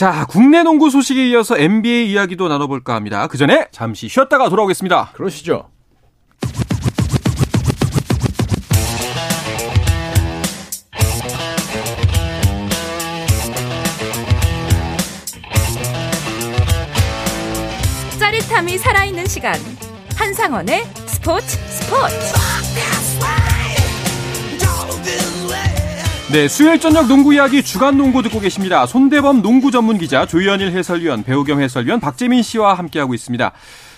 자, 0.00 0.24
국내 0.30 0.62
농구 0.62 0.88
소식에 0.88 1.28
이어서 1.28 1.58
NBA 1.58 2.10
이야기도 2.10 2.48
나눠볼까 2.48 2.94
합니다. 2.94 3.26
그 3.26 3.36
전에 3.36 3.68
잠시 3.70 4.08
쉬었다가 4.08 4.48
돌아오겠습니다. 4.48 5.10
그러시죠. 5.12 5.68
짜릿함이 18.18 18.78
살아있는 18.78 19.26
시간 19.26 19.52
한상원의 20.16 20.84
스포츠 21.08 21.58
스포츠 21.68 22.99
네, 26.32 26.46
수요일 26.46 26.78
저녁 26.78 27.08
농구 27.08 27.34
이야기 27.34 27.60
주간 27.60 27.96
농구 27.96 28.22
듣고 28.22 28.38
계십니다. 28.38 28.86
손대범 28.86 29.42
농구 29.42 29.72
전문 29.72 29.98
기자, 29.98 30.26
조현일 30.26 30.70
해설위원, 30.70 31.24
배우 31.24 31.42
겸 31.42 31.60
해설위원 31.60 31.98
박재민 31.98 32.42
씨와 32.42 32.74
함께하고 32.74 33.14
있습니다. 33.14 33.50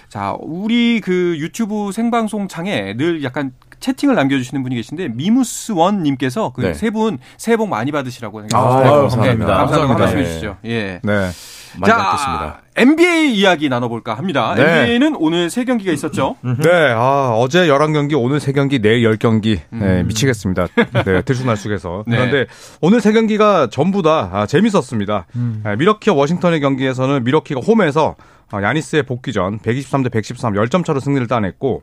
자, 0.09 0.35
우리 0.41 1.03
그 1.03 1.37
유튜브 1.39 1.93
생방송 1.93 2.49
창에 2.49 2.97
늘 2.97 3.23
약간 3.23 3.53
채팅을 3.81 4.15
남겨주시는 4.15 4.63
분이 4.63 4.77
계신데 4.77 5.09
미무스 5.09 5.73
원 5.73 6.03
님께서 6.03 6.53
그 6.55 6.63
네. 6.63 6.75
세분 6.75 7.19
새해 7.37 7.59
복 7.59 7.69
많이 7.69 7.93
받으시라고 7.93 8.41
아유, 8.41 8.47
생각합니다. 8.49 9.01
감사합니다. 9.09 9.47
감사합니다. 9.47 9.93
한 9.93 9.99
말씀 9.99 10.17
네. 10.17 10.25
해주시죠. 10.25 10.57
예. 10.65 11.01
네. 11.03 11.31
많이 11.79 11.93
받겠습니다. 11.93 12.63
NBA 12.75 13.35
이야기 13.35 13.69
나눠볼까 13.69 14.15
합니다. 14.15 14.55
네. 14.57 14.63
NBA는 14.63 15.17
오늘 15.19 15.51
세 15.51 15.65
경기가 15.65 15.93
있었죠. 15.93 16.37
네, 16.43 16.93
아, 16.95 17.33
어제 17.37 17.67
11경기, 17.67 18.19
오늘 18.19 18.39
3경기, 18.39 18.81
내일 18.81 19.03
10경기. 19.11 19.61
네, 19.71 20.03
미치겠습니다. 20.05 20.69
네, 21.05 21.23
들쑥날쑥해서. 21.23 22.05
네. 22.09 22.17
그런데 22.17 22.47
오늘 22.81 23.01
3경기가 23.01 23.71
전부 23.71 24.03
다 24.03 24.31
아, 24.33 24.47
재밌었습니다. 24.47 25.27
네, 25.65 25.77
밀워키와 25.77 26.17
워싱턴의 26.17 26.61
경기에서는 26.61 27.25
밀워키가 27.25 27.61
홈에서 27.61 28.17
아, 28.51 28.63
야니스의 28.63 29.05
복귀 29.05 29.33
전 29.33 29.59
123대 29.59 30.11
113 30.11 30.55
10점 30.55 30.85
차로 30.85 31.01
승리를 31.01 31.27
따냈고 31.27 31.83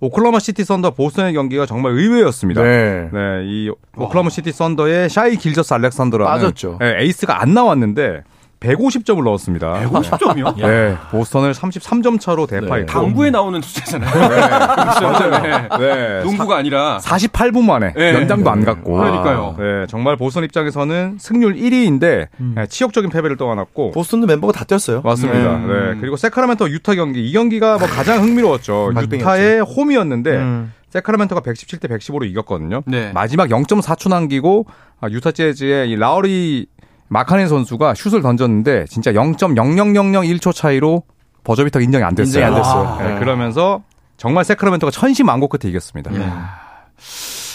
오클라호마 0.00 0.38
시티 0.38 0.64
썬더 0.64 0.92
보스턴의 0.92 1.32
경기가 1.32 1.66
정말 1.66 1.92
의외였습니다. 1.92 2.62
네. 2.62 3.08
네, 3.12 3.42
이 3.44 3.70
오클라호마 3.96 4.30
시티 4.30 4.52
썬더의 4.52 5.08
샤이 5.10 5.36
길저스 5.36 5.74
알렉산더라는 5.74 6.32
빠졌죠. 6.32 6.78
네, 6.80 7.02
에이스가 7.02 7.42
안 7.42 7.54
나왔는데 7.54 8.22
150점을 8.60 9.22
넣었습니다. 9.22 9.72
150점이요? 9.84 10.56
네, 10.60 10.96
보스턴을 11.10 11.52
33점 11.52 12.20
차로 12.20 12.46
대파했고 12.46 12.86
당구에 12.92 13.30
나오는 13.30 13.60
숫자잖아요. 13.62 14.28
맞아요. 14.28 15.78
네. 15.78 16.22
농구가 16.24 16.56
아니라 16.56 16.98
48분 16.98 17.64
만에 17.64 17.92
네. 17.94 18.14
연장도 18.14 18.50
안 18.50 18.64
갔고. 18.64 18.94
그러니까요. 18.94 19.54
네, 19.58 19.86
정말 19.88 20.16
보스턴 20.16 20.44
입장에서는 20.44 21.18
승률 21.20 21.54
1위인데 21.54 22.26
네, 22.36 22.66
치욕적인 22.66 23.10
패배를 23.10 23.36
떠안았고 23.36 23.92
보스턴도 23.92 24.26
멤버가 24.26 24.52
다 24.52 24.64
뛰었어요. 24.64 25.02
맞습니다. 25.02 25.58
네. 25.58 25.66
네. 25.66 25.96
그리고 26.00 26.16
새크라멘토 26.16 26.68
유타 26.70 26.94
경기 26.94 27.28
이 27.28 27.32
경기가 27.32 27.78
뭐 27.78 27.86
가장 27.86 28.22
흥미로웠죠. 28.22 28.92
유타의 28.96 29.60
홈이었는데 29.60 30.30
음. 30.36 30.72
세카라멘토가 30.90 31.42
117대 31.42 31.88
115로 31.90 32.24
이겼거든요. 32.28 32.82
네. 32.86 33.12
마지막 33.12 33.48
0.4초 33.48 34.08
남기고 34.08 34.66
아, 35.00 35.08
유타 35.10 35.30
재즈의 35.30 35.90
이 35.90 35.96
라우리 35.96 36.66
마카넨 37.08 37.48
선수가 37.48 37.94
슛을 37.94 38.22
던졌는데 38.22 38.86
진짜 38.88 39.12
0.00001초 39.12 40.54
차이로 40.54 41.02
버저비터 41.44 41.80
인정이 41.80 42.04
안 42.04 42.14
됐어요. 42.14 42.44
인정이 42.44 42.44
안 42.44 42.54
됐어요. 42.54 42.98
네, 42.98 43.14
네. 43.14 43.18
그러면서 43.18 43.82
정말 44.16 44.44
세카라멘토가 44.44 44.90
천시만고 44.90 45.48
끝에 45.48 45.70
이겼습니다. 45.70 46.10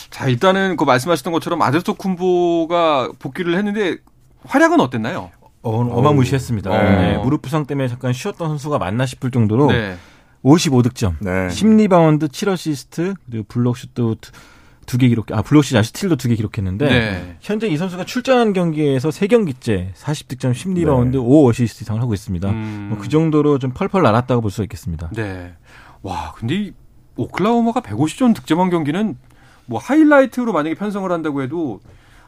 자 0.10 0.28
일단은 0.28 0.76
그 0.78 0.84
말씀하셨던 0.84 1.34
것처럼 1.34 1.62
아데토 1.62 1.96
쿤보가 1.96 3.20
복귀를 3.20 3.58
했는데 3.58 3.98
활약은 4.46 4.80
어땠나요? 4.80 5.32
어, 5.62 5.80
어마무시했습니다. 5.80 6.70
어. 6.70 6.74
네, 6.74 7.18
무릎 7.18 7.42
부상 7.42 7.66
때문에 7.66 7.88
잠깐 7.88 8.14
쉬었던 8.14 8.48
선수가 8.50 8.78
맞나 8.80 9.06
싶을 9.06 9.32
정도로 9.32 9.68
네. 9.68 9.96
55득점, 10.44 11.16
네. 11.22 11.48
10리바운드, 11.48 12.28
7어시스트, 12.30 13.16
그리고 13.30 13.46
블록슛도 13.48 14.16
두 14.86 14.98
개 14.98 15.08
기록, 15.08 15.32
아 15.32 15.42
블록슛 15.42 15.76
아니 15.78 15.90
스틸도 15.90 16.16
두 16.18 16.30
개 16.30 16.36
기록했는데 16.36 16.86
네. 16.90 17.38
현재 17.42 17.68
이 17.68 17.78
선수가 17.78 18.06
출전한 18.06 18.54
경기에서 18.54 19.10
3경기째 19.10 19.94
40득점, 19.94 20.52
10리바운드, 20.54 21.16
5어시스트 21.16 21.82
이상을 21.84 22.02
하고 22.02 22.14
있습니다. 22.14 22.50
음. 22.50 22.88
뭐 22.90 23.00
그 23.00 23.10
정도로 23.10 23.60
좀 23.60 23.72
펄펄 23.72 24.02
날았다고 24.02 24.42
볼 24.42 24.52
수가 24.52 24.64
있겠습니다. 24.64 25.10
네. 25.16 25.54
와, 26.02 26.34
근데 26.36 26.56
이 26.56 26.74
오클라호마가 27.16 27.82
150점 27.82 28.36
득점한 28.36 28.70
경기는 28.70 29.16
뭐 29.66 29.80
하이라이트로 29.80 30.52
만약에 30.52 30.76
편성을 30.76 31.10
한다고 31.12 31.42
해도 31.42 31.80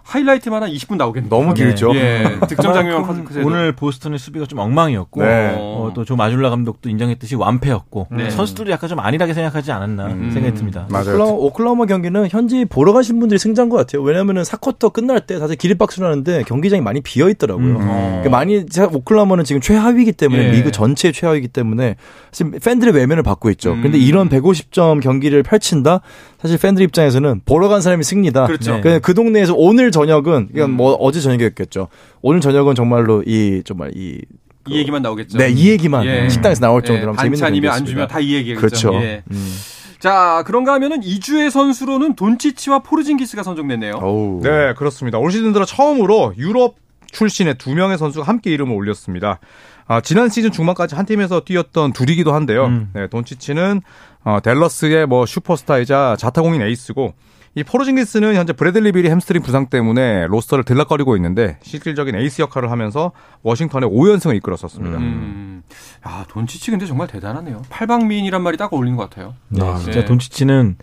하이라이트만 0.05 0.61
한 0.61 0.69
20분 0.69 0.97
나오겠네요. 0.97 1.29
너무 1.29 1.55
길죠. 1.55 1.95
예. 1.95 2.37
득점 2.47 2.73
장면 2.73 3.03
오늘 3.43 3.71
보스턴의 3.71 4.19
수비가 4.19 4.45
좀 4.45 4.59
엉망이었고 4.59 5.23
네. 5.23 5.55
어, 5.57 5.91
또조 5.95 6.15
마줄라 6.15 6.51
감독도 6.51 6.89
인정했듯이 6.89 7.35
완패였고 7.35 8.09
네. 8.11 8.29
선수들도 8.29 8.71
약간 8.71 8.87
좀 8.87 8.99
안일하게 8.99 9.33
생각하지 9.33 9.71
않았나 9.71 10.05
음. 10.05 10.29
생각이 10.31 10.55
듭니다. 10.55 10.85
맞아요. 10.91 11.15
오클라호마, 11.15 11.31
오클라호마 11.31 11.85
경기는 11.87 12.27
현지 12.29 12.65
보러 12.65 12.93
가신 12.93 13.19
분들이 13.19 13.39
승자인 13.39 13.69
것 13.69 13.77
같아요. 13.77 14.03
왜냐하면 14.03 14.43
4쿼터 14.43 14.93
끝날 14.93 15.21
때 15.21 15.39
다들 15.39 15.55
기립박수를 15.55 16.07
하는데 16.07 16.43
경기장이 16.43 16.83
많이 16.83 17.01
비어 17.01 17.27
있더라고요. 17.29 17.65
음. 17.65 17.79
그러니까 17.79 18.29
많이 18.29 18.67
제가 18.67 18.89
오클라호마는 18.93 19.43
지금 19.43 19.59
최하위이기 19.59 20.11
때문에 20.11 20.43
예. 20.43 20.51
리그 20.51 20.71
전체 20.71 21.11
최하위이기 21.11 21.47
때문에 21.47 21.95
지금 22.31 22.51
팬들의 22.51 22.93
외면을 22.93 23.23
받고 23.23 23.49
있죠. 23.51 23.73
음. 23.73 23.81
근데 23.81 23.97
이런 23.97 24.29
150점 24.29 25.01
경기를 25.01 25.41
펼친다. 25.41 26.01
사실 26.39 26.59
팬들 26.59 26.83
입장에서는 26.83 27.41
보러 27.45 27.69
간 27.69 27.81
사람이 27.81 28.03
승리다. 28.03 28.45
그렇죠. 28.45 28.79
그그 28.81 29.15
동네에서 29.15 29.55
오늘 29.55 29.89
저녁은 29.99 30.49
이건 30.53 30.71
뭐 30.71 30.93
어제 30.95 31.19
저녁이었겠죠. 31.21 31.87
오늘 32.21 32.41
저녁은 32.41 32.75
정말로 32.75 33.23
이 33.25 33.61
정말 33.65 33.91
이이 33.95 34.21
얘기만 34.69 35.01
나오겠죠. 35.01 35.37
네, 35.37 35.49
이 35.49 35.69
얘기만 35.69 36.05
예. 36.05 36.29
식당에서 36.29 36.61
나올 36.61 36.81
예, 36.83 36.87
정도로 36.87 37.15
재밌는 37.15 37.31
반찬이면 37.39 37.71
안. 37.71 37.85
주면 37.85 38.07
다 38.07 38.19
이 38.19 38.33
얘기겠죠. 38.35 38.59
그렇죠. 38.59 38.93
예. 38.95 39.23
음. 39.31 39.55
자, 39.99 40.43
그런가 40.45 40.73
하면은 40.73 41.01
이주의 41.03 41.49
선수로는 41.49 42.15
돈치치와 42.15 42.79
포르징기스가 42.79 43.41
선정됐네요. 43.43 43.93
어우. 44.01 44.41
네, 44.43 44.73
그렇습니다. 44.77 45.17
올 45.17 45.31
시즌 45.31 45.53
들어 45.53 45.65
처음으로 45.65 46.33
유럽 46.37 46.75
출신의 47.11 47.55
두 47.57 47.73
명의 47.73 47.97
선수가 47.97 48.25
함께 48.27 48.51
이름을 48.51 48.75
올렸습니다. 48.75 49.39
아, 49.87 50.01
지난 50.01 50.29
시즌 50.29 50.51
중반까지 50.51 50.95
한 50.95 51.05
팀에서 51.05 51.41
뛰었던 51.41 51.93
둘이기도 51.93 52.33
한데요. 52.33 52.65
음. 52.65 52.89
네, 52.93 53.07
돈치치는 53.07 53.81
어, 54.25 54.39
댈러스의 54.43 55.05
뭐 55.07 55.25
슈퍼스타이자 55.25 56.15
자타공인 56.19 56.61
에이스고 56.61 57.13
이 57.57 57.63
포르징기스는 57.63 58.35
현재 58.35 58.51
브래들리 58.51 58.91
빌이 58.91 59.09
햄스트링 59.09 59.41
부상 59.41 59.67
때문에 59.67 60.27
로스터를 60.27 60.65
들락거리고 60.65 61.15
있는데 61.15 61.57
실질적인 61.61 62.13
에이스 62.13 62.41
역할을 62.41 62.69
하면서 62.69 63.13
워싱턴의 63.43 63.89
5연승을 63.89 64.35
이끌었었습니다. 64.35 64.97
음. 64.97 65.63
야, 66.05 66.25
돈치치 66.27 66.71
근데 66.71 66.85
정말 66.85 67.07
대단하네요. 67.07 67.61
팔방미인이란 67.69 68.43
말이 68.43 68.57
딱 68.57 68.73
어울리는 68.73 68.97
것 68.97 69.09
같아요. 69.09 69.35
네, 69.47 69.65
아, 69.65 69.77
진짜 69.77 70.01
네. 70.01 70.05
돈치치는 70.05 70.75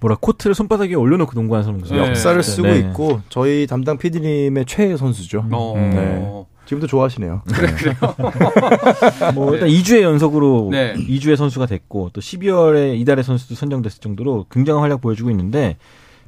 뭐라 0.00 0.16
코트를 0.20 0.54
손바닥에 0.54 0.94
올려놓고 0.94 1.32
농구하는 1.34 1.64
선수. 1.64 1.94
네. 1.94 2.00
역사를 2.00 2.42
쓰고 2.42 2.68
네. 2.68 2.78
있고 2.80 3.22
저희 3.30 3.66
담당 3.66 3.96
PD님의 3.96 4.66
최애 4.66 4.98
선수죠. 4.98 5.46
어. 5.50 5.74
네. 5.76 6.46
지금도 6.66 6.86
좋아하시네요. 6.86 7.42
뭐 9.34 9.54
일단 9.54 9.68
이주의 9.70 10.02
연속으로 10.02 10.68
네. 10.70 10.94
이주의 10.94 11.34
선수가 11.36 11.64
됐고 11.64 12.10
또 12.12 12.20
12월에 12.20 12.98
이달의 13.00 13.24
선수도 13.24 13.54
선정됐을 13.54 14.00
정도로 14.00 14.46
굉장한 14.50 14.82
활약 14.82 15.00
보여주고 15.00 15.30
있는데 15.30 15.78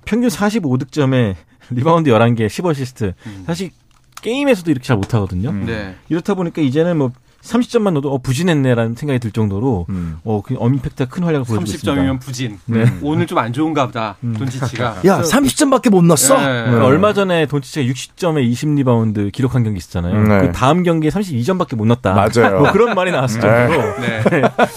평균 0.05 0.29
45득점에 0.31 1.35
리바운드 1.71 2.11
11개, 2.11 2.47
10어시스트. 2.47 3.15
사실 3.47 3.71
게임에서도 4.23 4.71
이렇게 4.71 4.87
잘 4.87 4.97
못하거든요. 4.97 5.51
음. 5.51 5.65
네. 5.67 5.97
이렇다 6.09 6.35
보니까 6.35 6.62
이제는 6.62 6.97
뭐 6.99 7.11
30점만 7.43 7.91
넣어도 7.95 8.12
어, 8.12 8.19
부진했네라는 8.19 8.95
생각이 8.95 9.19
들 9.19 9.33
정도로 9.33 9.87
음. 9.88 10.19
어, 10.23 10.43
그 10.43 10.55
임팩트가 10.55 11.11
큰 11.11 11.25
활약을 11.25 11.45
보여주고 11.45 11.65
있습니다. 11.65 11.93
30점이면 12.03 12.21
부진. 12.21 12.61
네. 12.67 12.85
오늘 13.03 13.27
좀 13.27 13.38
안 13.38 13.53
좋은가 13.53 13.87
보다. 13.87 14.17
돈치치가. 14.38 14.99
야, 15.07 15.21
30점밖에 15.23 15.91
못 15.91 16.05
넣었어? 16.05 16.37
네. 16.38 16.45
그러니까 16.45 16.85
얼마 16.87 17.12
전에 17.12 17.47
돈치치가 17.47 17.85
60점에 17.93 18.45
20 18.45 18.75
리바운드 18.77 19.31
기록한 19.33 19.65
경기 19.65 19.79
있었잖아요. 19.79 20.23
네. 20.29 20.47
그 20.47 20.53
다음 20.53 20.85
경기에 20.85 21.11
32점밖에 21.11 21.75
못 21.75 21.85
넣었다. 21.87 22.15
맞아요. 22.15 22.61
뭐 22.62 22.71
그런 22.71 22.95
말이 22.95 23.11
나왔을 23.11 23.41
정도로 23.41 24.01
네. 24.01 24.23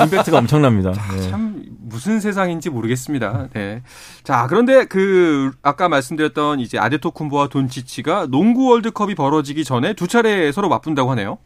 임팩트가 0.04 0.40
엄청납니다. 0.40 0.92
네. 0.92 1.30
참 1.30 1.62
무슨 1.86 2.20
세상인지 2.20 2.70
모르겠습니다. 2.70 3.50
네. 3.54 3.82
자, 4.24 4.48
그런데 4.50 4.86
그 4.86 5.52
아까 5.62 5.88
말씀드렸던 5.88 6.60
이제 6.60 6.78
아데토쿤보와 6.78 7.50
돈치치가 7.50 8.28
농구 8.30 8.70
월드컵이 8.70 9.16
벌어지기 9.16 9.64
전에 9.64 9.94
두 9.94 10.08
차례 10.08 10.52
서로 10.52 10.68
맞붙는다고 10.70 11.12
하네요. 11.12 11.38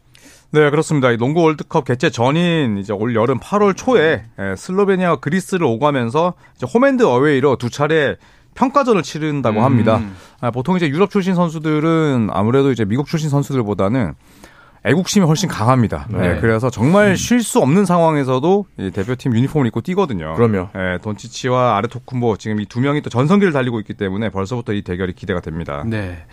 네, 0.52 0.68
그렇습니다. 0.70 1.12
이 1.12 1.16
농구 1.16 1.42
월드컵 1.42 1.84
개최 1.84 2.10
전인 2.10 2.78
이제 2.78 2.92
올 2.92 3.14
여름 3.14 3.38
8월 3.38 3.76
초에 3.76 4.24
예, 4.38 4.56
슬로베니아와 4.56 5.16
그리스를 5.16 5.64
오가면서 5.64 6.34
이제 6.56 6.66
홈앤드 6.66 7.04
어웨이로 7.04 7.56
두 7.56 7.70
차례 7.70 8.16
평가전을 8.54 9.02
치른다고 9.02 9.62
합니다. 9.62 9.98
음. 9.98 10.16
아, 10.40 10.50
보통 10.50 10.76
이제 10.76 10.88
유럽 10.88 11.10
출신 11.10 11.34
선수들은 11.34 12.30
아무래도 12.32 12.72
이제 12.72 12.84
미국 12.84 13.06
출신 13.06 13.30
선수들보다는 13.30 14.14
애국심이 14.84 15.26
훨씬 15.26 15.48
강합니다. 15.48 16.06
네. 16.10 16.18
네, 16.34 16.40
그래서 16.40 16.70
정말 16.70 17.16
쉴 17.16 17.42
수 17.42 17.58
없는 17.60 17.84
상황에서도 17.84 18.66
이 18.78 18.90
대표팀 18.90 19.34
유니폼을 19.34 19.66
입고 19.66 19.82
뛰거든요. 19.82 20.34
그럼요. 20.34 20.68
예, 20.74 20.98
돈치치와 21.02 21.76
아데토쿤보 21.76 22.38
지금 22.38 22.60
이 22.60 22.66
두 22.66 22.80
명이 22.80 23.02
또 23.02 23.10
전성기를 23.10 23.52
달리고 23.52 23.80
있기 23.80 23.94
때문에 23.94 24.30
벌써부터 24.30 24.72
이 24.72 24.82
대결이 24.82 25.12
기대가 25.14 25.40
됩니다. 25.40 25.82
네. 25.86 26.24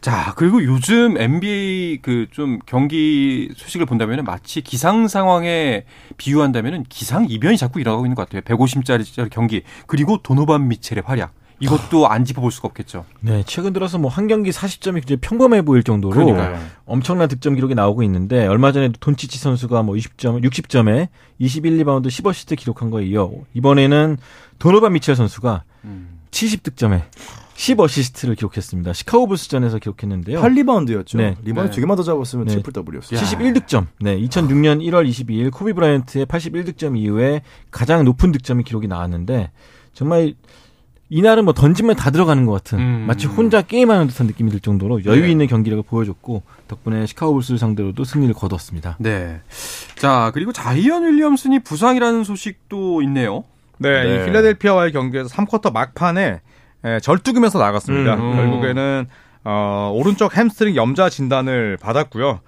자, 0.00 0.32
그리고 0.36 0.62
요즘 0.62 1.16
NBA 1.18 1.98
그 2.02 2.28
좀 2.30 2.58
경기 2.66 3.50
소식을 3.56 3.86
본다면 3.86 4.22
마치 4.24 4.60
기상 4.60 5.08
상황에 5.08 5.84
비유한다면 6.18 6.84
기상 6.88 7.26
이변이 7.28 7.56
자꾸 7.56 7.80
일어나고 7.80 8.04
있는 8.06 8.14
것 8.14 8.28
같아요. 8.28 8.42
150짜리 8.42 9.28
경기. 9.30 9.62
그리고 9.86 10.18
도노반 10.22 10.68
미첼의 10.68 11.02
활약. 11.06 11.32
이것도 11.60 12.08
안 12.08 12.24
짚어볼 12.24 12.50
수가 12.52 12.68
없겠죠. 12.68 13.04
네, 13.20 13.42
최근 13.46 13.72
들어서 13.72 13.98
뭐 13.98 14.10
한 14.10 14.26
경기 14.28 14.50
40점이 14.50 14.94
굉장히 14.94 15.16
평범해 15.20 15.62
보일 15.62 15.82
정도로 15.82 16.14
그러니까요. 16.14 16.58
엄청난 16.86 17.28
득점 17.28 17.54
기록이 17.54 17.74
나오고 17.74 18.02
있는데 18.04 18.46
얼마 18.46 18.72
전에 18.72 18.90
돈치치 19.00 19.38
선수가 19.38 19.82
뭐 19.82 19.94
20점, 19.96 20.42
60점에 20.44 21.08
21 21.38 21.76
리바운드 21.78 22.08
10어시스트 22.08 22.56
기록한 22.56 22.90
거에 22.90 23.06
이어 23.06 23.30
이번에는 23.54 24.18
도노반 24.58 24.92
미첼 24.92 25.14
선수가 25.16 25.62
음. 25.84 26.18
70득점에 26.30 27.02
10어시스트를 27.56 28.36
기록했습니다. 28.36 28.92
시카고 28.92 29.26
불스전에서 29.26 29.78
기록했는데요. 29.78 30.40
8리바운드였죠. 30.40 31.16
네. 31.16 31.34
리바운드 31.42 31.70
네. 31.70 31.74
두 31.74 31.80
개만 31.80 31.96
더 31.96 32.02
잡았으면 32.04 32.46
네. 32.46 32.52
트리플 32.52 32.72
더블이었어요. 32.72 33.18
71득점. 33.18 33.86
네, 34.00 34.16
2006년 34.20 34.80
1월 34.80 35.08
22일 35.08 35.50
코비 35.52 35.72
브라이언트의 35.72 36.26
81득점 36.26 36.96
이후에 36.96 37.42
가장 37.72 38.04
높은 38.04 38.30
득점이 38.30 38.62
기록이 38.62 38.86
나왔는데 38.86 39.50
정말 39.92 40.34
이날은 41.10 41.44
뭐 41.44 41.54
던지면 41.54 41.96
다 41.96 42.10
들어가는 42.10 42.44
것 42.44 42.52
같은 42.52 42.78
음. 42.78 43.04
마치 43.06 43.26
혼자 43.26 43.62
게임하는 43.62 44.08
듯한 44.08 44.26
느낌이 44.26 44.50
들 44.50 44.60
정도로 44.60 45.04
여유 45.06 45.22
네. 45.22 45.30
있는 45.30 45.46
경기력을 45.46 45.84
보여줬고 45.84 46.42
덕분에 46.68 47.06
시카고 47.06 47.32
불스를 47.34 47.58
상대로도 47.58 48.04
승리를 48.04 48.34
거뒀습니다. 48.34 48.96
네. 48.98 49.40
자, 49.96 50.30
그리고 50.34 50.52
자이언 50.52 51.04
윌리엄슨이 51.04 51.60
부상이라는 51.60 52.24
소식도 52.24 53.00
있네요. 53.02 53.44
네, 53.78 54.02
네. 54.04 54.22
이 54.22 54.24
필라델피아와의 54.26 54.92
경기에서 54.92 55.28
3쿼터 55.28 55.72
막판에 55.72 56.40
에, 56.84 57.00
절뚝이면서 57.00 57.58
나갔습니다. 57.58 58.14
음. 58.14 58.36
결국에는 58.36 59.06
어, 59.44 59.92
오른쪽 59.94 60.36
햄스트링 60.36 60.76
염좌 60.76 61.08
진단을 61.08 61.78
받았고요. 61.80 62.40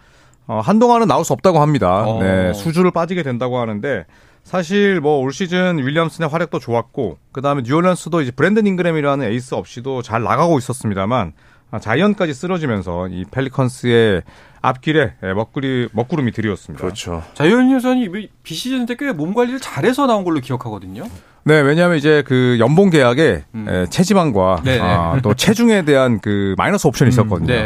어, 0.48 0.60
한동안은 0.60 1.06
나올 1.06 1.24
수 1.24 1.32
없다고 1.32 1.60
합니다. 1.60 2.02
어. 2.06 2.20
네, 2.20 2.52
수주를 2.52 2.90
빠지게 2.90 3.22
된다고 3.22 3.58
하는데 3.58 4.04
사실 4.44 5.00
뭐 5.00 5.20
올 5.20 5.32
시즌 5.32 5.78
윌리엄슨의 5.78 6.28
활약도 6.28 6.58
좋았고 6.58 7.18
그다음에 7.32 7.62
뉴올리언스도 7.64 8.20
이제 8.22 8.30
브랜든 8.32 8.66
잉그램이라는 8.66 9.26
에이스 9.30 9.54
없이도 9.54 10.02
잘 10.02 10.22
나가고 10.22 10.58
있었습니다만 10.58 11.32
아, 11.72 11.78
자이언까지 11.78 12.34
쓰러지면서 12.34 13.08
이 13.08 13.24
펠리컨스의 13.30 14.22
앞길에 14.60 15.14
예, 15.22 15.32
먹구리 15.32 15.88
먹구름이 15.92 16.32
드리웠습니다. 16.32 16.82
그렇죠. 16.84 17.22
자이언 17.34 17.70
유선이 17.70 18.08
비시즌 18.42 18.86
때 18.86 18.96
꽤 18.96 19.12
몸 19.12 19.34
관리를 19.34 19.60
잘해서 19.60 20.06
나온 20.06 20.24
걸로 20.24 20.40
기억하거든요. 20.40 21.04
네, 21.44 21.60
왜냐하면 21.60 21.96
이제 21.96 22.22
그 22.26 22.56
연봉 22.60 22.90
계약에 22.90 23.44
음. 23.54 23.66
에, 23.68 23.86
체지방과 23.86 24.62
네네. 24.64 24.80
아, 24.82 25.18
또 25.22 25.34
체중에 25.34 25.82
대한 25.84 26.20
그 26.20 26.54
마이너스 26.58 26.86
옵션이 26.86 27.08
있었거든요. 27.10 27.46
네. 27.48 27.56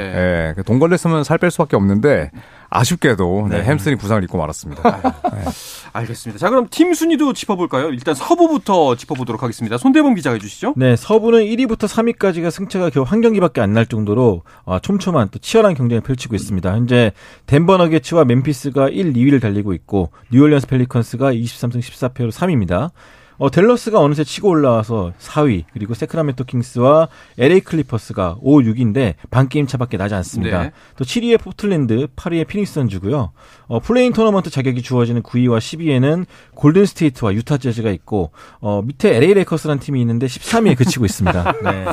예, 0.49 0.53
그 0.57 0.68
돈 0.68 0.79
걸렸으면 0.79 1.25
살 1.25 1.39
뺄 1.39 1.51
수밖에 1.51 1.77
없는데 1.77 2.31
아쉽게도 2.71 3.49
네, 3.51 3.59
네. 3.59 3.65
햄스트링 3.65 3.99
부상을 3.99 4.23
입고 4.25 4.39
말았습니다. 4.39 4.83
알겠습니다. 5.93 6.39
자, 6.39 6.51
그럼 6.51 6.67
팀 6.71 6.93
순위도 6.95 7.33
짚어볼까요? 7.33 7.91
일단 7.91 8.15
서부부터 8.15 8.97
짚어보도록 8.97 9.43
하겠습니다. 9.43 9.79
손대범 9.79 10.15
기자가 10.15 10.35
해주시죠. 10.35 10.75
네, 10.77 10.97
서부는 10.97 11.41
1위부터 11.41 11.87
3위까지가 11.89 12.51
승차가 12.51 12.91
겨우 12.91 13.05
한 13.05 13.21
경기밖에 13.21 13.61
안 13.61 13.75
날 13.75 13.87
정도로 13.87 14.43
어, 14.65 14.79
촘촘한 14.79 15.29
또 15.33 15.39
치열한 15.41 15.75
경쟁을 15.75 16.01
펼치고 16.01 16.37
있습니다. 16.37 16.71
현재 16.73 17.11
덴버 17.47 17.77
너게츠와 17.77 18.25
멤피스가 18.25 18.89
1, 18.89 19.13
2위를 19.15 19.41
달리고 19.43 19.73
있고 19.73 20.11
뉴올리언스 20.33 20.69
펠리컨스가 20.69 21.33
23승 21.33 21.79
14패로 21.81 22.31
3위입니다. 22.31 22.91
어, 23.39 23.51
댈러스가 23.51 24.01
어느새 24.01 24.25
치고 24.25 24.49
올라와서 24.49 25.13
4위, 25.21 25.65
그리고 25.73 25.95
새크라멘토 25.95 26.45
킹스와 26.45 27.09
LA 27.39 27.61
클리퍼스가 27.61 28.37
5, 28.41 28.61
6인데 28.61 29.15
반 29.31 29.49
게임 29.49 29.67
차밖에 29.67 29.97
나지 29.97 30.15
않습니다. 30.15 30.63
네. 30.63 30.73
또 30.97 31.05
7위에 31.05 31.41
포틀랜드, 31.41 32.07
8위에 32.17 32.47
피닉스 32.47 32.75
선즈고요. 32.75 33.33
어, 33.67 33.81
play-in 33.81 34.13
토너먼트 34.13 34.51
자격이 34.51 34.83
주어지는 34.83 35.23
9위와 35.23 35.59
10위에는 35.59 36.27
골든 36.55 36.87
스테이트와 36.87 37.35
유타 37.35 37.57
재즈가 37.57 37.91
있고 37.91 38.31
어, 38.61 38.83
밑에 38.83 39.17
LA 39.17 39.35
레이커스라는 39.35 39.81
팀이 39.81 40.01
있는데 40.01 40.27
13위에 40.27 40.77
그치고 40.77 41.05
있습니다. 41.05 41.53
네. 41.65 41.85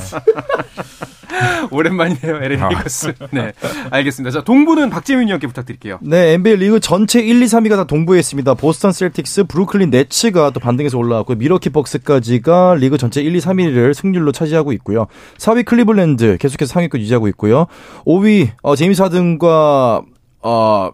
오랜만이네요, 1.72 2.36
LA 2.38 2.58
레이커스. 2.58 3.14
네. 3.32 3.54
알겠습니다. 3.90 4.32
자, 4.32 4.44
동부는 4.44 4.90
박재민 4.90 5.28
위원께 5.28 5.48
부탁드릴게요. 5.48 6.00
네, 6.02 6.34
NBA 6.34 6.58
리그 6.58 6.80
전체 6.80 7.20
1, 7.22 7.42
2, 7.42 7.46
3위가 7.46 7.78
다 7.78 7.84
동부에 7.86 8.20
있습니다. 8.20 8.54
보스턴 8.56 8.92
셀틱스, 8.92 9.46
브루클린 9.46 9.90
네츠가 9.90 10.52
또 10.52 10.60
반등해서 10.60 10.98
올라왔고 10.98 11.31
밀워키 11.36 11.70
벅스까지가 11.70 12.76
리그 12.76 12.98
전체 12.98 13.22
1, 13.22 13.36
2, 13.36 13.40
3위를 13.40 13.94
승률로 13.94 14.32
차지하고 14.32 14.72
있고요. 14.74 15.08
4위 15.38 15.66
클리블랜드 15.66 16.38
계속해서 16.40 16.74
상위권 16.74 17.02
유지하고 17.02 17.28
있고요. 17.30 17.68
5위 18.06 18.50
어, 18.62 18.76
제임스 18.76 19.02
하든과 19.02 20.04
어 20.44 20.90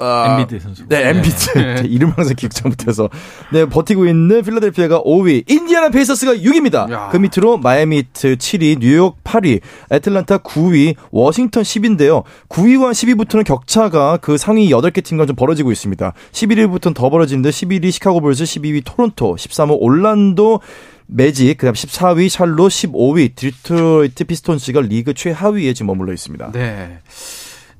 아, 0.00 0.38
엠비드 0.40 0.60
선수. 0.60 0.86
네, 0.88 1.08
엠비드. 1.08 1.36
제 1.82 1.86
이름 1.88 2.10
항상 2.10 2.34
기억 2.36 2.52
잘 2.52 2.68
못해서. 2.68 3.08
네, 3.52 3.64
버티고 3.66 4.06
있는 4.06 4.42
필라델피아가 4.42 5.02
5위, 5.02 5.48
인디아나 5.48 5.90
페이서스가 5.90 6.34
6위입니다. 6.34 6.90
야. 6.90 7.08
그 7.10 7.16
밑으로 7.16 7.58
마이애미 7.58 7.98
히트 7.98 8.36
7위, 8.36 8.78
뉴욕 8.80 9.22
8위, 9.24 9.60
애틀란타 9.90 10.38
9위, 10.38 10.96
워싱턴 11.10 11.62
10위인데요. 11.62 12.24
9위와 12.48 12.92
10위부터는 12.92 13.44
격차가 13.44 14.18
그 14.18 14.36
상위 14.36 14.70
8개 14.70 15.02
팀과 15.04 15.26
좀 15.26 15.36
벌어지고 15.36 15.72
있습니다. 15.72 16.12
11위부터는 16.32 16.94
더 16.94 17.10
벌어지는데 17.10 17.50
11위 17.50 17.90
시카고 17.90 18.20
불스, 18.20 18.44
12위 18.44 18.82
토론토, 18.84 19.36
13위 19.36 19.76
올란도 19.78 20.60
매직, 21.06 21.58
그다음 21.58 21.74
14위 21.74 22.28
샬롯, 22.28 22.70
15위 22.70 23.34
디트로이트 23.34 24.24
피스톤스가 24.24 24.80
리그 24.82 25.14
최하위에 25.14 25.74
지금 25.74 25.88
머물러 25.88 26.12
있습니다. 26.12 26.52
네. 26.52 27.00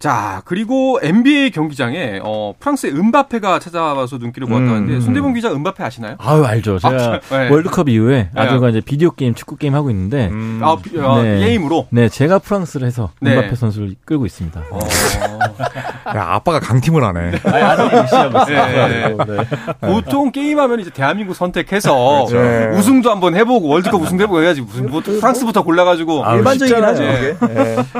자, 0.05 0.43
그리고 0.45 0.99
NBA 1.03 1.51
경기장에 1.51 2.21
어, 2.23 2.53
프랑스의 2.61 2.93
음바페가 2.93 3.59
찾아와서 3.59 4.19
눈길을 4.19 4.47
모았다는데 4.47 4.97
음. 4.97 5.01
손대범 5.01 5.33
기자 5.33 5.51
음바페 5.51 5.83
아시나요? 5.83 6.17
아유 6.19 6.45
알죠. 6.45 6.79
제가 6.79 6.95
아, 7.15 7.21
네. 7.39 7.49
월드컵 7.49 7.89
이후에 7.89 8.29
네. 8.35 8.39
아들과 8.39 8.69
이제 8.69 8.83
비디오 8.83 9.13
게임, 9.13 9.33
축구 9.35 9.57
게임 9.57 9.75
하고 9.75 9.89
있는데, 9.89 10.29
음, 10.31 10.61
아, 10.63 10.77
비- 10.77 10.99
어, 10.99 11.23
네. 11.23 11.39
게임으로. 11.39 11.87
네 11.89 12.11
제가 12.11 12.41
프랑스를 12.41 12.87
해서 12.87 13.13
네. 13.23 13.35
음바페 13.35 13.57
선수를 13.57 13.95
끌고 14.05 14.27
있습니다. 14.27 14.61
어, 14.71 14.79
야, 16.15 16.27
아빠가 16.35 16.61
강팀을 16.61 17.03
하네. 17.03 17.31
네. 17.31 17.39
네. 19.09 19.47
보통 19.81 20.33
게임하면 20.33 20.81
이제 20.81 20.91
대한민국 20.91 21.33
선택해서 21.33 22.27
그렇죠. 22.29 22.77
우승도 22.79 23.11
한번 23.11 23.35
해보고 23.37 23.69
월드컵 23.69 24.03
우승도 24.03 24.25
해보고 24.25 24.43
해야지 24.43 24.61
무슨 24.61 24.91
뭐 24.91 25.01
프랑스부터 25.01 25.63
골라가지고 25.63 26.25
일반적이긴 26.37 26.85
하죠. 26.85 27.03
네. 27.03 27.37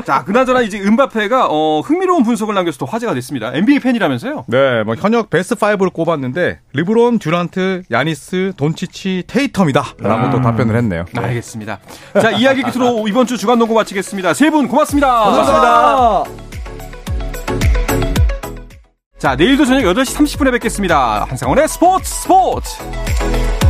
자 0.05 0.23
그나저나 0.23 0.61
이제 0.61 0.79
음바페가 0.79 1.47
어, 1.49 1.81
흥미로운 1.81 2.23
분석을 2.23 2.53
남겨서 2.55 2.77
또 2.77 2.85
화제가 2.85 3.13
됐습니다. 3.15 3.51
NBA 3.53 3.79
팬이라면서요? 3.79 4.45
네, 4.47 4.83
뭐 4.83 4.95
현역 4.95 5.29
베스트 5.29 5.55
5를 5.55 5.91
꼽았는데 5.93 6.59
르브론, 6.73 7.19
듀란트, 7.19 7.83
야니스, 7.91 8.53
돈치치, 8.57 9.23
테이텀이다라고 9.27 10.31
또 10.31 10.41
답변을 10.41 10.75
했네요. 10.77 11.05
알겠습니다. 11.15 11.79
자 12.21 12.31
이야기 12.31 12.61
끝으로 12.63 13.07
이번 13.09 13.25
주 13.25 13.37
주간 13.37 13.57
농구 13.59 13.73
마치겠습니다. 13.73 14.33
세 14.33 14.49
분 14.49 14.67
고맙습니다. 14.67 15.07
감사합니다. 15.07 16.23
자 19.17 19.35
내일도 19.35 19.65
저녁 19.65 19.81
8시 19.93 20.17
30분에 20.17 20.51
뵙겠습니다. 20.51 21.25
한상원의 21.29 21.67
스포츠 21.67 22.05
스포츠. 22.13 23.64